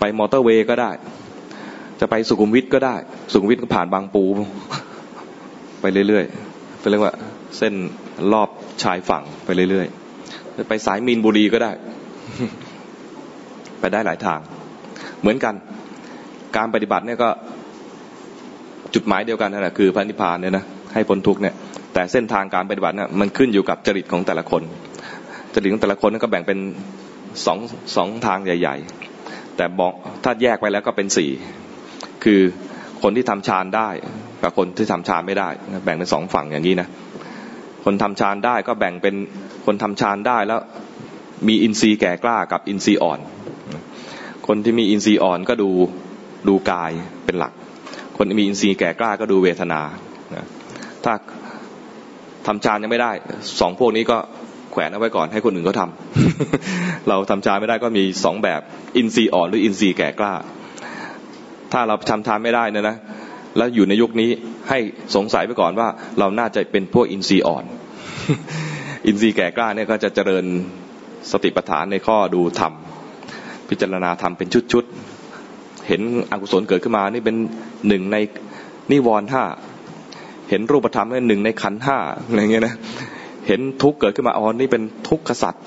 [0.00, 0.90] ไปมอเตอร์เวย์ก็ได้
[2.00, 2.94] จะไปสุขุมวิทก็ได้
[3.32, 4.24] สุขุมวิทก็ผ่านบางปู
[5.80, 6.53] ไปเรื่อยๆ
[6.84, 7.14] เป็นเรียกว่า
[7.58, 7.74] เส้น
[8.32, 8.48] รอบ
[8.82, 11.70] ชายฝั่งไปเรื่อยๆจะไปสายมีนบุรีก็ได้
[13.80, 14.40] ไปได้หลายทาง
[15.20, 15.54] เหมือนกัน
[16.56, 17.30] การปฏิบัติเนี่ยก็
[18.94, 20.64] จุดหมายเดียวกันนั่นแหละคือพระนิพพานเนี่ยนะ
[20.94, 21.54] ให้พ้นทุกเนี่ย
[21.94, 24.62] แต่เส้นทางการปฏิบัติเนี่ยมันขึ้นอยู่กับจริตของแต่ละคน
[25.54, 26.58] จริตของแต่ละคนก็แบ่งเป็น
[27.46, 27.58] สอง
[27.96, 28.76] สองทางใหญ่
[29.16, 31.30] ๆ แต่บอกถ้าแยกไปแล้วก็เป็นสี่
[32.24, 32.40] คือ
[33.02, 33.88] คนที่ทำฌานได้
[34.44, 35.48] กับคนที่ทำฌานไม่ได้
[35.84, 36.88] แบ่งเป็นสองฝั่งอย่างนี้นะ
[37.84, 39.14] คนทำฌานได้ก็แบ่งเป็น
[39.66, 40.60] คนทำฌานได้แล้ว
[41.48, 43.20] มีอินทรีย์แก่กล้ากับอินทรีย์อ่อน
[44.46, 45.70] คนที่มีอินทรีย์อ่อนก็ดู
[46.48, 46.92] ดูกาย
[47.24, 47.52] เป็นหลัก
[48.16, 49.80] คนที่มีอินทรีย์แก่กล้าก็ดูเวทนา
[51.04, 51.12] ถ้า
[52.46, 53.12] ทำฌานยังไม่ได้
[53.60, 54.18] สองพวกนี้ก็
[54.72, 55.88] แขวนเอาไว้ก่อนให้คนอื่นเขาทา
[57.08, 58.60] เราทำฌานไม่ได้ก็มีสองแบบ
[58.96, 60.34] อินทรีย์อ่อนหรืออินทรีย์แก่กล้า
[61.72, 62.96] ถ้าเราทำฌานไม่ได้นะนะ
[63.56, 64.30] แล้วอยู่ในยุคนี้
[64.68, 64.78] ให้
[65.14, 65.88] สงสัยไปก่อนว่า
[66.18, 67.64] เราน่าจะเป็นพวกอินทรีย์อ่อน
[69.06, 70.44] อินทรีย์แก่กล้าเนี่ยก็จะเจริญ
[71.30, 72.72] สติปัฏฐานในข้อดูธรรม
[73.68, 76.02] พิจารณาธรรมเป็นชุดๆ เห็น
[76.32, 77.36] อกุศลเกิดขึ้นมานี่เป็น
[77.88, 78.16] หนึ่งใน
[78.92, 79.44] นิวรณ์ห้า
[80.50, 82.74] เห็นรูปธรรมนี่หนึ่งในขันห้าอะไรเงี้ยนะ
[83.48, 85.64] เห็นทุกเกิดขึ้นมาอ๋อนี่เป็นทุกขสัตว์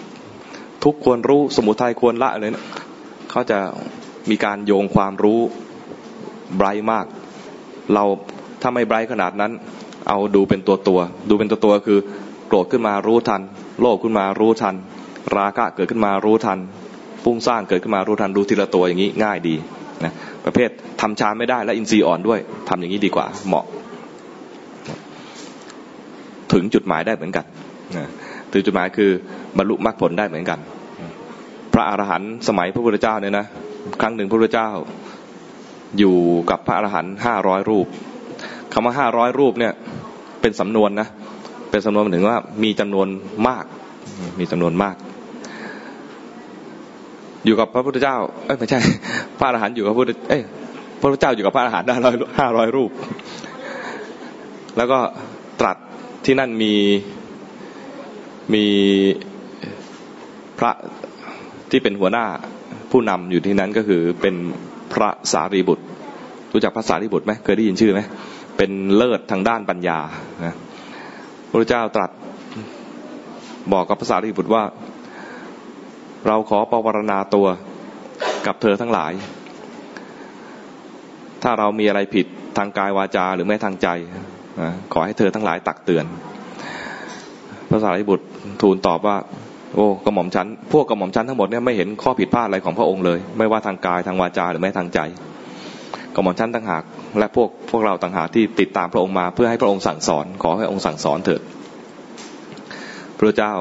[0.83, 2.65] ทุกควรรู้สมุทัยควรละเลยนะ
[3.29, 3.59] เขาจะ
[4.29, 5.39] มีการโยงความรู้
[6.57, 7.05] ไบรมาก
[7.93, 8.03] เรา
[8.61, 9.51] ถ้าไม่ไบรท์ขนาดนั้น
[10.07, 11.99] เอาดูเป็นตัวตัว ดูเป็นตัวตัวคือ
[12.47, 13.41] โกรธขึ้นมารู้ทัน
[13.81, 14.75] โลภขึ้นมารู้ทัน
[15.37, 16.59] ราคะเกิดขึ้นมารู้ทัน
[17.23, 19.55] ฟุ้งซ่านเกิดขึ้นมารู้ทันดูทีละตัวอย่างนี้ง่ายดี
[20.03, 20.13] นะ
[20.45, 20.69] ประเภท
[21.01, 23.65] ทำฌานไม่ได้และอินทรีย์อ่อนด้วยทำอย่างนี้ดีกว่าเหมาะ
[26.53, 27.45] ถึงจุดหมายได้เหมือนกัน
[27.97, 28.07] นะ
[28.51, 29.11] ถึงจุดหมายคือ
[29.57, 30.59] บรรลุมรรคผลได้เหมือนกัน
[31.73, 33.45] พระอรหันต์สมัยพระพุทธเจ้าเนี่ยนะ
[34.01, 34.69] ครั้งหนึ่งพระพุทธเจ้า
[35.99, 36.15] อยู่
[36.49, 37.87] กับพระอรหันต์ห้าร้อยรูป
[38.73, 39.73] คำว่าห้าร้อยรูปเนี่ย
[40.41, 41.07] เป็นสำนวนนะ
[41.71, 43.07] เป็นสำนวนหมายถึงว่ามีจำนวน
[43.47, 43.65] มาก
[44.39, 44.95] มีจำนวนมาก
[47.45, 48.79] อยู่กับพระพุทธเจ้า เอ้ยไม่ใช่
[49.39, 50.41] พระอรหันต์อยู่กับพระพุทธเอ้ย
[50.99, 52.91] พระพุทธเจ้าอยู่กับพระอรหันต์ห้าร้อยห้าร้อยรูป
[54.77, 54.99] แล้วก็
[55.59, 55.77] ตรัส
[56.25, 56.73] ที่นั่นมี
[58.53, 58.65] มี
[60.59, 60.71] พระ
[61.71, 62.25] ที่เป็นหัวหน้า
[62.91, 64.35] ผู้นำอยู่ที่นั้นก็คือเป็น
[65.01, 65.83] ระสารีบุตร
[66.53, 68.01] รู้จักพระสารีบุตรไหมเคยได้ยินชื่อไหม
[68.57, 69.99] เป็นเลิศทางด้านปัญญา
[70.45, 70.55] นะ
[71.49, 72.11] พระเจ้าตรัส
[73.73, 74.63] บอกกับพระสารีบุตรว่า
[76.27, 77.47] เราขอปวารณาตัว
[78.45, 79.11] กับเธอทั้งหลาย
[81.43, 82.25] ถ้าเรามีอะไรผิด
[82.57, 83.87] ทางกายวาจาหรือแม้ทางใจ
[84.93, 86.05] ขอให้เธอทั้งหลายตักเตือน
[87.69, 88.25] พระสารีบุตร
[88.61, 89.17] ทูลตอบว่า
[89.73, 94.99] โอ้กระหม่อมชั้นพวกกระหม่อมชั้นทั้งหมดเนี่ยไม่เห็นข้อผิดพลาดอะไรของพระองค์เลย ไม่ว่าทางกายทางวาจาหรือแม้ทางใจ
[96.15, 96.83] กระหม่อมชั้นต่างหาก
[97.19, 101.41] และพวกพวกเราต่างหากที่ติดตามพระองค์มา เพื่อให้พระองค์สั่งสอน ขอให้องค์สั่งสอนเถิด
[103.17, 103.53] พระเจ้า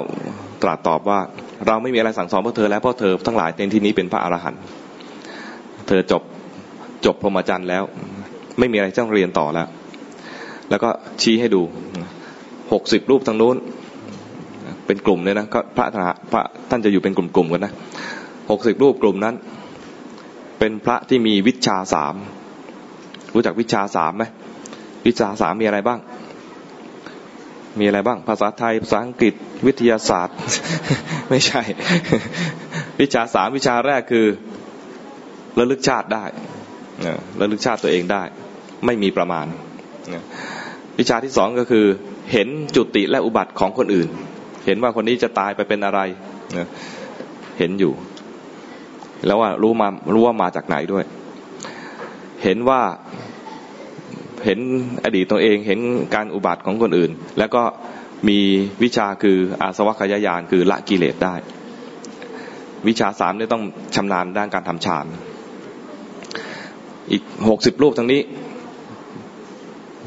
[0.62, 1.20] ตรัสตอบว่า
[1.66, 4.60] เราไม่มีอะไรสั่งสอนพวกเธอแล้วเพราะเธอทั้งหลายในที่นี้เป็นพระอรหันต์
[5.88, 6.22] เธอจบ
[7.06, 7.84] จบพรหมจรรย์แล้ว
[8.58, 9.66] ไม่มีอะไรต้องเรียนต่อแล้ว
[10.70, 10.90] แล้วก็
[11.22, 11.62] ชี้ให้ดู
[12.72, 13.56] หกสิบรูปทางนู้น
[14.86, 15.86] เป็นกลุ่มเลยนะก็พระ
[16.32, 17.72] พระท่านจะอยู่เป็นกลุ่มๆกันนะ
[18.50, 19.34] หกสิบรูปกลุ่มนั้น
[20.58, 22.14] เป็นพระที่มีวิชาสาม
[23.34, 24.24] รู้จักวิชาสามไหม
[25.06, 26.00] วิชาสามมีอะไรบ้าง
[27.78, 29.34] มีอะไรบ้าง ภาษาไทย ภาษาอังกฤษ
[29.66, 30.36] วิทยาศาสตร์
[31.30, 31.62] ไม่ใช่
[33.00, 34.26] วิชาสามวิชาแรกคือ
[35.58, 36.24] ระลึกชาติได้
[37.40, 38.22] ระลึกชาติตัวเองได้
[38.86, 39.46] ไม่มีประมาณ
[40.98, 41.86] วิชาที่สองก็คือ
[42.32, 44.08] เห็นจุติและอุบัติของคนอื่น
[44.66, 46.00] เห็นว่าคนนี้จะตายไปเป็นอะไร
[47.58, 47.92] เห็นอยู่
[49.26, 51.04] แล้วว่ารู้มารู้ว่ามาจากไหนด้วย
[52.44, 52.80] เห็นว่า
[54.44, 54.58] เห็น
[55.04, 55.80] อดีตตัวเองเห็น
[56.14, 57.62] การอุบัติของคนอื่น แล้วก็
[58.28, 58.38] มี
[58.82, 61.34] วิชาคืออาสวัคยายานคือละกิเลสได้
[62.88, 63.64] วิชาสามนี่ต้อง
[63.94, 65.06] ชำนาญด้านการทำฌาน
[67.10, 68.20] อีกหกสิบรูปทั้งนี้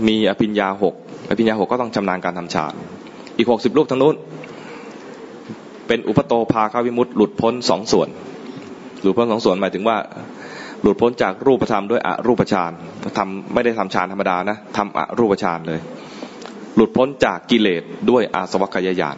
[0.08, 0.96] มีอภิญญาหก
[1.30, 2.74] อภิญญาหกก็ต้องชำนาญการทำฌาน
[3.38, 4.16] อีกหกสิบรูปทั้งนู้น
[5.90, 8.10] เป็นอุปโตภาคาวิมุตต์หลุดพ้นสองส่วน
[9.02, 9.98] หลุดพ้นสองส่วนหมายถึงว่า
[10.82, 12.72] หลุดพ้นจากรูปธรรมด้วยอรูปฌาน
[13.18, 15.80] ทำไม่ได้ทำฌานธรรมดานะทำอรูปฌานเลย
[16.76, 19.18] หลุดพ้นจากกิเลสด้วยอาสวัคยายาน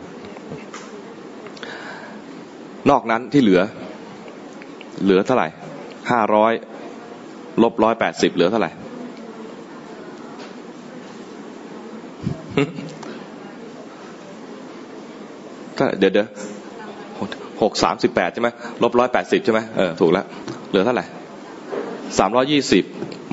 [2.89, 3.61] นอกนั้นที่เหลือ
[5.03, 5.47] เหลือเท่าไหร่
[6.11, 6.53] ห้าร้อย
[7.63, 8.71] ลบร้อยแปดสิบเหลือเท่าไหร่
[15.79, 16.27] ก็เดี๋ยวเดี๋ยว
[17.63, 18.49] หกสามสิบแปดใช่ไหม
[18.83, 20.25] ลบร้อยแปดสิบใช่ไหมเออถูกแล้ว
[20.69, 21.05] เหลือเท่าไหร่
[22.19, 22.83] สามร้อยี่สิบ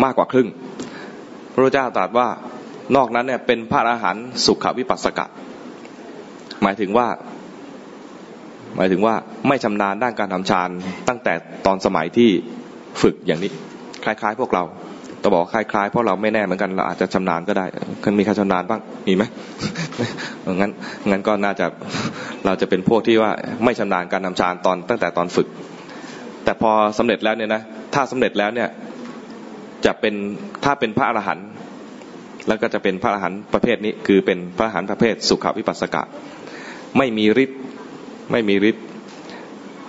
[0.05, 0.49] มากกว่าครึ่ง
[1.53, 2.29] พระเจ้าตรัสว่า
[2.97, 5.27] นอกนั้นเนี่ยเป็นพระอรหันต์สุขวิปัสสกะ
[6.63, 7.07] หมายถึงว่า
[8.77, 9.15] หมายถึงว่า
[9.49, 10.71] ไม่ชำนาญด้านการทำฌาน
[11.09, 11.35] ตั้งแต่
[11.67, 12.31] ตอนสมัยที่
[13.03, 13.51] ฝึกอย่างนี้
[14.05, 14.65] คล้ายๆ พวกเรา
[15.23, 17.67] ต่บอกคล้ายๆ เพราะเราไม่แน่เหมือนกันเราอาจจะชำนาญก็ได้
[18.05, 19.25] คันมีใครชำนาญบ้างมีไหม
[20.61, 20.71] งั้น
[21.11, 21.67] งั้นก็น่าจะ
[22.47, 23.31] เราจะเป็นพวกที่ว่า
[23.65, 25.49] ไม่ชำนาญการทำฌานตอนตั้งแต่ตอนฝึก
[26.45, 27.63] แต่พอสำเร็จแล้วเนี่ยนะ
[27.95, 28.69] ถ้าสำเร็จแล้วเนี่ย
[29.87, 30.15] จะเป็น
[30.65, 31.47] ถ้าเป็นพระอรหันต์
[32.49, 36.03] แล้วก็จะเป็นพระอรหันต์ประเภทนี้ คือเป็นพระอรหันต์ประเภทสุขวิปัสสกะ
[36.99, 37.61] ไม่มีฤทธิ์
[38.33, 38.85] ไม่มีฤทธิ์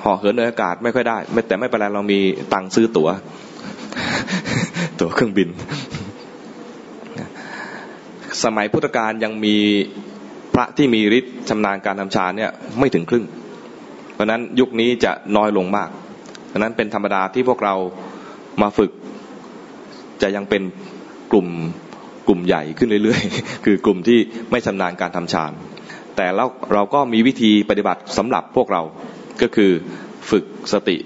[0.03, 1.17] ห่อเหินในอากาศไม่ค่อยได้
[1.47, 2.19] แต่ไม่เป็นไรเรามี
[2.53, 3.09] ตังค์ซื้อตั๋ว
[4.99, 5.49] ตั๋วเครื่องบิน
[8.43, 9.55] สมัยพุทธกาลยังมี
[10.53, 13.25] พระที่มีฤทธิ์ชำนาญการทำฌานเนี่ยไม่ถึงครึ่ง
[14.13, 15.89] เพราะนั้นยุคนี้จะน้อยลงมาก
[16.47, 17.75] เพราะนั้นเป็นธรรมดาที่พวกเรา
[18.61, 18.91] มาฝึก
[20.21, 20.63] จะยังเป็น
[21.31, 21.47] กลุ่ม
[22.27, 24.19] กลุ่มใหญ่ขึ้นเรื่อยๆ คือกลุ่มที่
[24.51, 25.51] ไม่ชำนาญการทำฌาน
[26.15, 28.81] แต่เราเราก็มีวิธีปฏิบัติสำหรับพวกเรา
[29.41, 29.71] ก็คือ
[30.29, 30.97] ฝึกสติ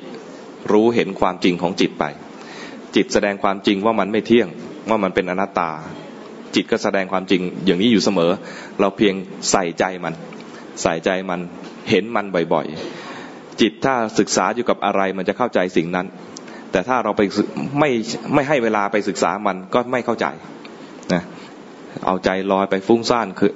[0.72, 2.06] รู้เห็นความจริงของจิตไป
[2.96, 4.48] จิตแสดงความจริงว่ามันไม่เที่ยง
[4.89, 5.72] ว่ามันเป็นอนัตตา
[6.56, 8.32] จิตก็แสดงความจริงอย่างนี้อยู่เสมอ
[8.80, 9.14] เราเพียง
[9.52, 10.14] ใส่ใจมัน
[10.82, 11.39] ใส่ใจมัน
[11.89, 16.08] เห็นมันบ่อยๆ จิตถ้าศึกษาอยู่กับอะไรมันจะเข้าใจสิ่งนั้น
[16.72, 17.22] แต่ถ้าเราไป
[17.80, 17.89] ไม่
[18.34, 20.28] ไม่ให้เวลาไปศึกษามันก็ไม่เข้าใจ
[21.14, 21.24] นะ
[22.06, 23.52] เอาใจลอยไปฟุ้งซ่านคือ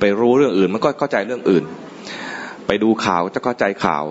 [0.00, 1.64] ไปรู้เรื่องอื่นมันก็เข้าใจเรื่องอื่น
[2.66, 4.04] ไปดูข่าวจะเข้าใจข่าว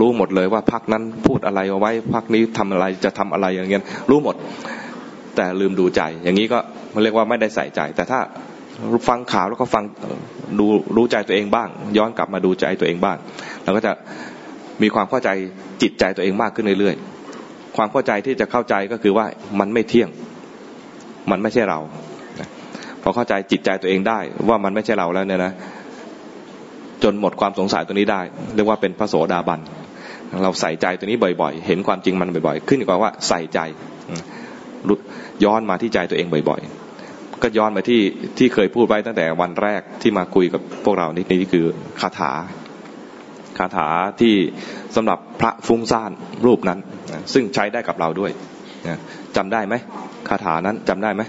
[0.00, 4.36] รู้หมดเลยว่าพักนั้นพูดอะไรเอาไว้พักนี้ทำอะไรจะทำอะไรอย่างเงี้ยรู้หมด
[5.36, 6.58] แต่ลืมดูใจ อย่างนี้ก็
[6.94, 8.20] มันเรียกว่าไม่ได้ใส่ใจ แต่ถ้า
[9.08, 9.84] ฟังข่าวแล้วก็ฟัง
[10.58, 10.66] ดู
[10.96, 13.16] รู้ใจตัวเองบ้าง ย้อนกลับมาดูใจตัวเองบ้าง
[13.62, 13.92] เราก็จะ
[14.82, 15.30] มีความเข้าใจ
[15.82, 19.26] จิตใจตัวเองมากขึ้นเรื่อยๆความเข้าใจที่จะเข้าใจก็คือว่า
[19.60, 20.08] มันไม่เที่ยง
[21.30, 21.78] มันไม่ใช่เรา
[23.02, 24.18] พอเข้าใจจิตใจตัวเองได้
[24.48, 25.52] ว่ามันไม่ใช่เราแล้วเนี่ยนะ
[27.02, 28.20] จนหมดความสงสัยตัวนี้ได้
[28.54, 29.60] เรียกว่าเป็นพระโสดาบัน
[30.42, 33.58] เราใส่ใจตัวนี้บ่อยๆ เห็นความจริงมันบ่อยๆ ขึ้นกว่าว่าใส่ใจ
[35.44, 38.00] ย้อนมาที่ใจตัวเองบ่อยๆ ก็ย้อนมาที่
[38.38, 41.64] ที่เคยพูดไว้ตั้งแต่วันแรกที่มาคุยกับพวกเรานี่นี่คือ
[42.00, 42.32] คาถา
[43.58, 43.88] คาถา
[44.20, 44.34] ที่
[44.96, 46.10] สำหรับพระฟุ้งซ่าน
[46.46, 46.78] รูปนั้น
[47.32, 48.32] ซึ่งใช้ได้กับเราด้วย
[49.36, 49.74] จำได้ไหม
[50.28, 51.22] คาถานั้นจำได้ไหม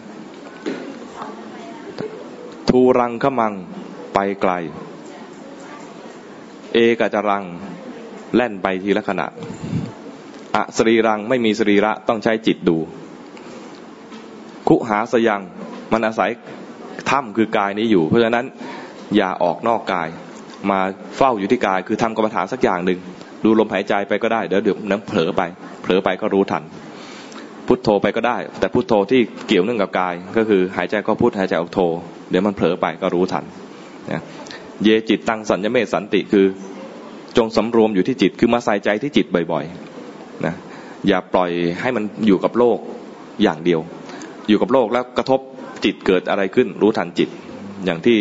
[2.70, 3.54] ทูรังขมัง
[4.14, 4.51] ไปไกล
[6.74, 7.43] เอกจรัง
[8.36, 9.28] แล่นไปทีละขณะ
[10.56, 12.78] อะสรีรังไม่มีสรีระต้องใช้จิตดู
[14.68, 15.42] คุหาสยัง
[15.94, 16.30] มันอาศัย
[17.10, 18.46] ถ้ำคือกายนี้อยู่ เพราะฉะนั้น
[19.16, 20.08] อย่าออกนอกกาย
[20.72, 20.80] มา
[21.18, 23.00] เฝ้าอยู่ที่กายคือทำกรรมฐานสักอย่างหนึ่ง
[23.44, 25.42] ดูลมหายใจไปก็ได้เดี๋ยวเดี๋ยวนั้นเผลอไป
[25.82, 26.64] เผลอไปก็รู้ทัน
[27.68, 31.80] พุทโธไปก็ได้ แต่พุทโธที่เกี่ยวเนื่องกับกาย ก็คือหายใจก็พุทหายใจออกโธ
[32.30, 33.44] เดี๋ยวมันเผลอไปก็รู้ทัน
[34.84, 36.46] เยจิตตังสัญญเมสันติคือ
[37.38, 40.54] จงสำรวมอยู่ที่จิต คือมาใส่ใจที่จิตบ่อยๆนะ
[41.08, 42.78] อย่าปล่อยให้มันอยู่กับโลก
[43.44, 43.80] อย่างเดียว
[44.48, 45.40] อยู่กับโลกแล้วกระทบ
[45.86, 47.30] จิตเกิดอะไรขึ้น รู้ทันจิต
[47.86, 48.18] อย่างที่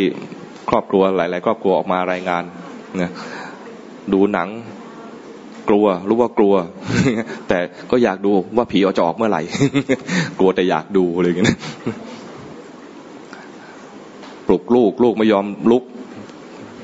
[0.71, 2.43] ครอบครัวหลาย ๆ ครอบครัวออกมารายงาน
[3.01, 3.11] นะ
[4.13, 4.49] ดูหนัง
[5.69, 6.55] กลัวรู้ว่ากลัว
[7.49, 7.59] แต่
[7.91, 9.43] ก็อยากดูว่าผีเอาจะออกเมื่อไหร่
[10.39, 11.59] กลัวแต่อยากดูอะไรอย่างเงี้ย
[14.47, 15.85] ปลุกลูกลูกไม่ยอมลุก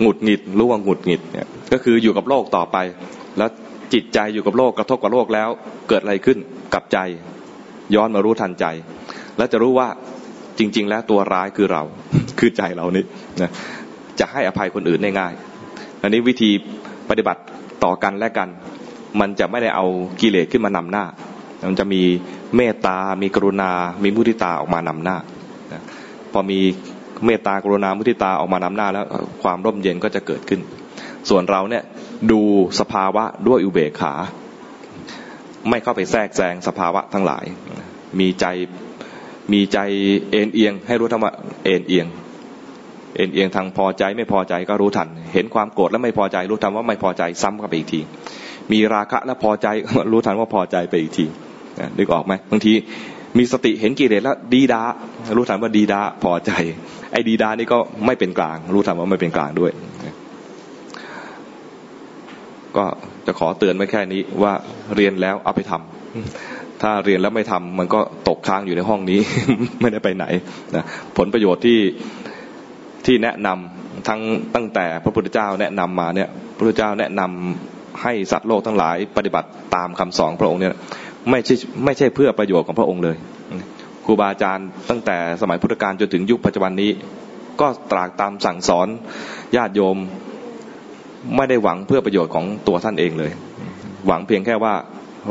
[0.01, 2.76] หงุดหงิดรู้ว่าหงุดหงิดเนี่ย ก็คืออยู่กับโลกต่อไป
[3.38, 3.50] แล้ว
[3.92, 5.48] จิตใจอยู่กับโลกกระทบกับโลกแล้ว
[5.88, 6.38] เกิดอะไรขึ้น
[6.74, 6.98] กับใจ
[7.94, 8.66] ย้อนมารู้ทันใจ
[9.36, 9.88] แล้วจะรู้ว่า
[10.58, 11.82] จริง ๆ แล้วตัวร้ายคือเรา
[12.38, 13.04] คือใจเรานี่
[13.40, 13.50] นะ
[14.20, 15.32] จะให้อภัยคนอื่นได้ง่าย
[16.02, 16.50] อันนี้วิธี
[17.08, 17.40] ปฏิบัติ
[17.84, 18.48] ต่อกันและกัน
[19.20, 19.86] มันจะไม่ได้เอา
[20.20, 21.04] กิเลสขึ้นมานำหน้า
[21.70, 22.02] มันจะมี
[22.56, 23.70] เมตตา มีกรุณา
[24.02, 25.16] มีมุทิตาออกมานำหน้า
[26.32, 26.58] พอมี
[27.26, 29.04] เมตตากรุณามุทิตาออกมานำหน้า แล้ว
[29.42, 30.60] ความร่มเย็นก็จะเกิดขึ้น
[31.28, 31.84] ส่วนเราเนี่ย
[32.30, 32.40] ดู
[32.80, 34.14] สภาวะด้วยอุเบกขา
[35.70, 37.44] ไม่เข้าไปแทรกแซงสภาวะทั้งหลาย
[38.20, 38.46] มีใจ
[39.52, 39.78] มีใจ
[40.30, 41.32] เอ็นเอียง ให้รู้ธรรมะ
[41.64, 42.06] เอ็นเอียง
[43.16, 48.00] เอ็นเอียงทางพอใจไม่พอใจก็รู้ทัน เห็นความโกรธแล้วไม่พอใจ รู้ทันว่าไม่พอใจซ้ำเข้าไปอีกที
[48.72, 49.66] มีราคะแล้วพอใจ
[50.12, 51.26] รู้ทันว่าพอใจไปอีกที
[51.98, 52.72] นึกออกไหมบางที
[53.38, 54.82] มีสติเห็นกิเลสแล้วดีดา
[55.36, 56.50] รู้ทันว่าดีดาพอใจ
[57.12, 59.72] ไอ้ดีดานี่ก็ไม่เป็นกลาง รู้ทันว่าไม่เป็นกลางด้วย
[62.79, 62.91] ก็ก็
[63.26, 64.53] จะขอเตือนไว้แค่นี้ว่า
[64.97, 69.20] เรียนแล้วเอาไปทำถ้าเรียนแล้วไม่ทำมันก็ตกค้างอยู่ในห้องนี้
[69.81, 70.24] ไม่ได้ไปไหน
[70.74, 70.85] นะ
[71.16, 71.81] ผลประโยชน์ที่
[73.07, 74.20] ที่แนะนำทั้ง
[74.55, 80.74] ตั้งแต่พระพุทธเจ้าแนะนำมาเนี่ยพระพุทธเจ้าแนะนำให้สัตว์โลกทั้งหลายปฏิบัติตามคำสอนพระองค์เนี่ย
[81.31, 81.55] ไม่ใช่
[81.85, 83.16] ไม่ใช่เพื่อประโยชน์ของพระองค์เลย
[84.05, 86.91] ครูบาอาจารย์ตั้งแต่สมัยพุทธกาลจนถึงยุคปัจจุบันนี้
[87.61, 88.89] ก็ตรากตามสั่งสอน
[89.57, 89.97] ญาติโยม
[91.36, 93.30] ไม่ได้หวังเพื่อประโยชน์ของตัวท่านเองเลย
[94.06, 94.74] หวังเพียงแค่ว่า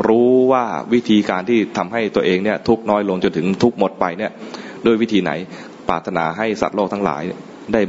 [0.07, 0.63] รู้ว่า
[0.93, 4.31] วิธีการที่ทำให้ตัวเองเนี่ยทุกน้อยลงจนถึงทุกหมดไปเนี่ย
[4.85, 5.31] ด้วยวิธีไหน
[5.89, 7.21] ปรารถนาให้สัตว์โลกทั้งหลาย
[7.73, 7.81] ได้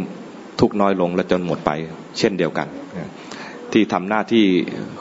[0.60, 1.70] ทุกน้อยลงและจนหมดไป
[2.18, 2.68] เช่นเดียวกัน
[3.72, 4.46] ที่ทำหน้าที่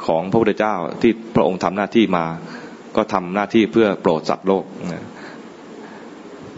[0.07, 2.25] ของพระพุทธเจ้าที่พระองค์ทำหน้าที่มา
[2.95, 4.63] ก็ทำหน้าที่เพื่อโปรดสัตว์โลก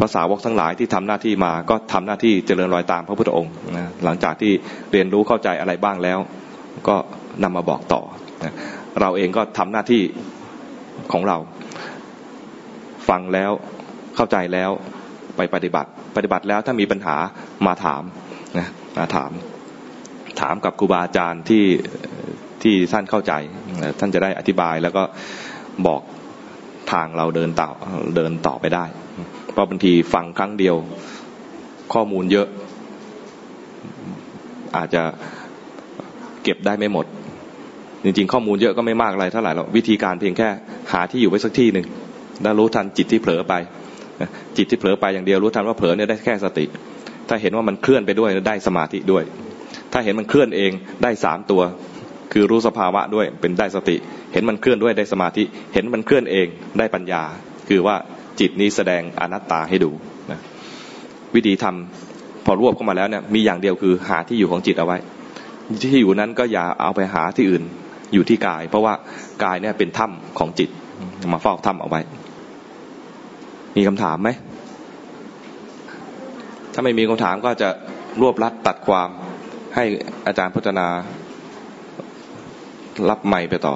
[0.02, 4.52] ภาษาวกทั้งหลายที่ทำหน้าที่มาก็ทำหน้าที่เจริญรอยตามพระพุทธองค์นะหลังจากที่
[4.92, 6.20] เรียนรู้เข้าใจอะไรบ้างแล้ว
[6.88, 6.96] ก็
[7.44, 8.02] นำมาบอกต่อ
[8.44, 8.54] นะ
[9.02, 10.02] เราเองก็ทำหน้าที่
[11.12, 11.38] ของเรา
[13.10, 13.52] ฟังแล้ว
[14.16, 14.72] เข้าใจแล้ว
[15.38, 17.16] ไปปฏิบัติ ปฏิบัติแล้วถ้ามีปัญหา
[17.68, 18.04] มาถาม
[18.58, 19.32] นะมาถาม
[20.42, 21.66] ถามกับครูบาอาจารย์ที่
[22.64, 23.34] ที่ท่านเข้าใจ
[24.00, 25.04] ท่านจะได้อธิบายแล้วก็
[25.88, 26.02] บอก
[26.92, 27.70] ทางเราเดินต่อ
[28.16, 28.86] เดินต่อไปได้
[29.62, 30.76] พราะบางทีฟังครั้งเดียว
[31.94, 32.48] ข้อมูลเยอะ
[34.78, 35.04] อาจจะ
[36.44, 37.06] เก็บได้ไม่หมด
[38.04, 40.50] จริงๆ ข้อมูลเยอะก็ไม่มากอะไรเท่าไหร่หรอกวิธีการเพียงแค่
[40.92, 41.86] หาที่อยู่ไว้สักที่หนึ่ง
[42.44, 43.54] แล้วรู้ทันจิตที่เผลอไป
[44.58, 46.66] จิตที่เผลอไปอย่างเดียวรู้ทันว่าเผลอเนี่ยได้แค่สติ
[47.30, 49.24] ถ้าเห็นว่ามันเคลื่อนไปด้วยได้สมาธิด้วย
[49.94, 50.72] ถ้าเห็นมันเคลื่อนเอง
[51.04, 51.62] ได้สามตัว
[52.32, 53.96] คือรู้สภาวะด้วยเป็นได้สติ
[54.34, 55.44] เห็นมันเคลื่อนด้วยได้สมาธิ
[55.74, 56.48] เห็นมันเคลื่อนเอง
[56.80, 57.24] ได้ปัญญา
[57.70, 57.96] คือว่า
[58.40, 59.92] จิตนี้แสดงอนัตตาให้ดู
[60.32, 60.40] นะ
[61.36, 64.98] วิธีทำพอรวบเข้ามาแล้วเนี่ยมีอย่างเดียวคือหาที่อยู่ของจิตเอาไว้
[65.82, 67.64] ที่อยู่นั้นก็อย่าเอาไปหาที่อื่น
[68.14, 68.94] อยู่ที่กาย เพราะว่า
[69.44, 70.70] กายเนี่ยเป็นถ้ำของจิต
[71.34, 72.02] มาเฝ้าถ้ำเอาไว้
[73.78, 74.30] มีคำถามไหม
[76.74, 77.70] ถ้าไม่มีคำถามก็จะ
[78.22, 79.10] รวบรัดตัดความ
[79.76, 79.84] ให้
[80.28, 80.88] อาจารย์พัฒนา
[83.10, 83.76] รับไม่ไปต่อ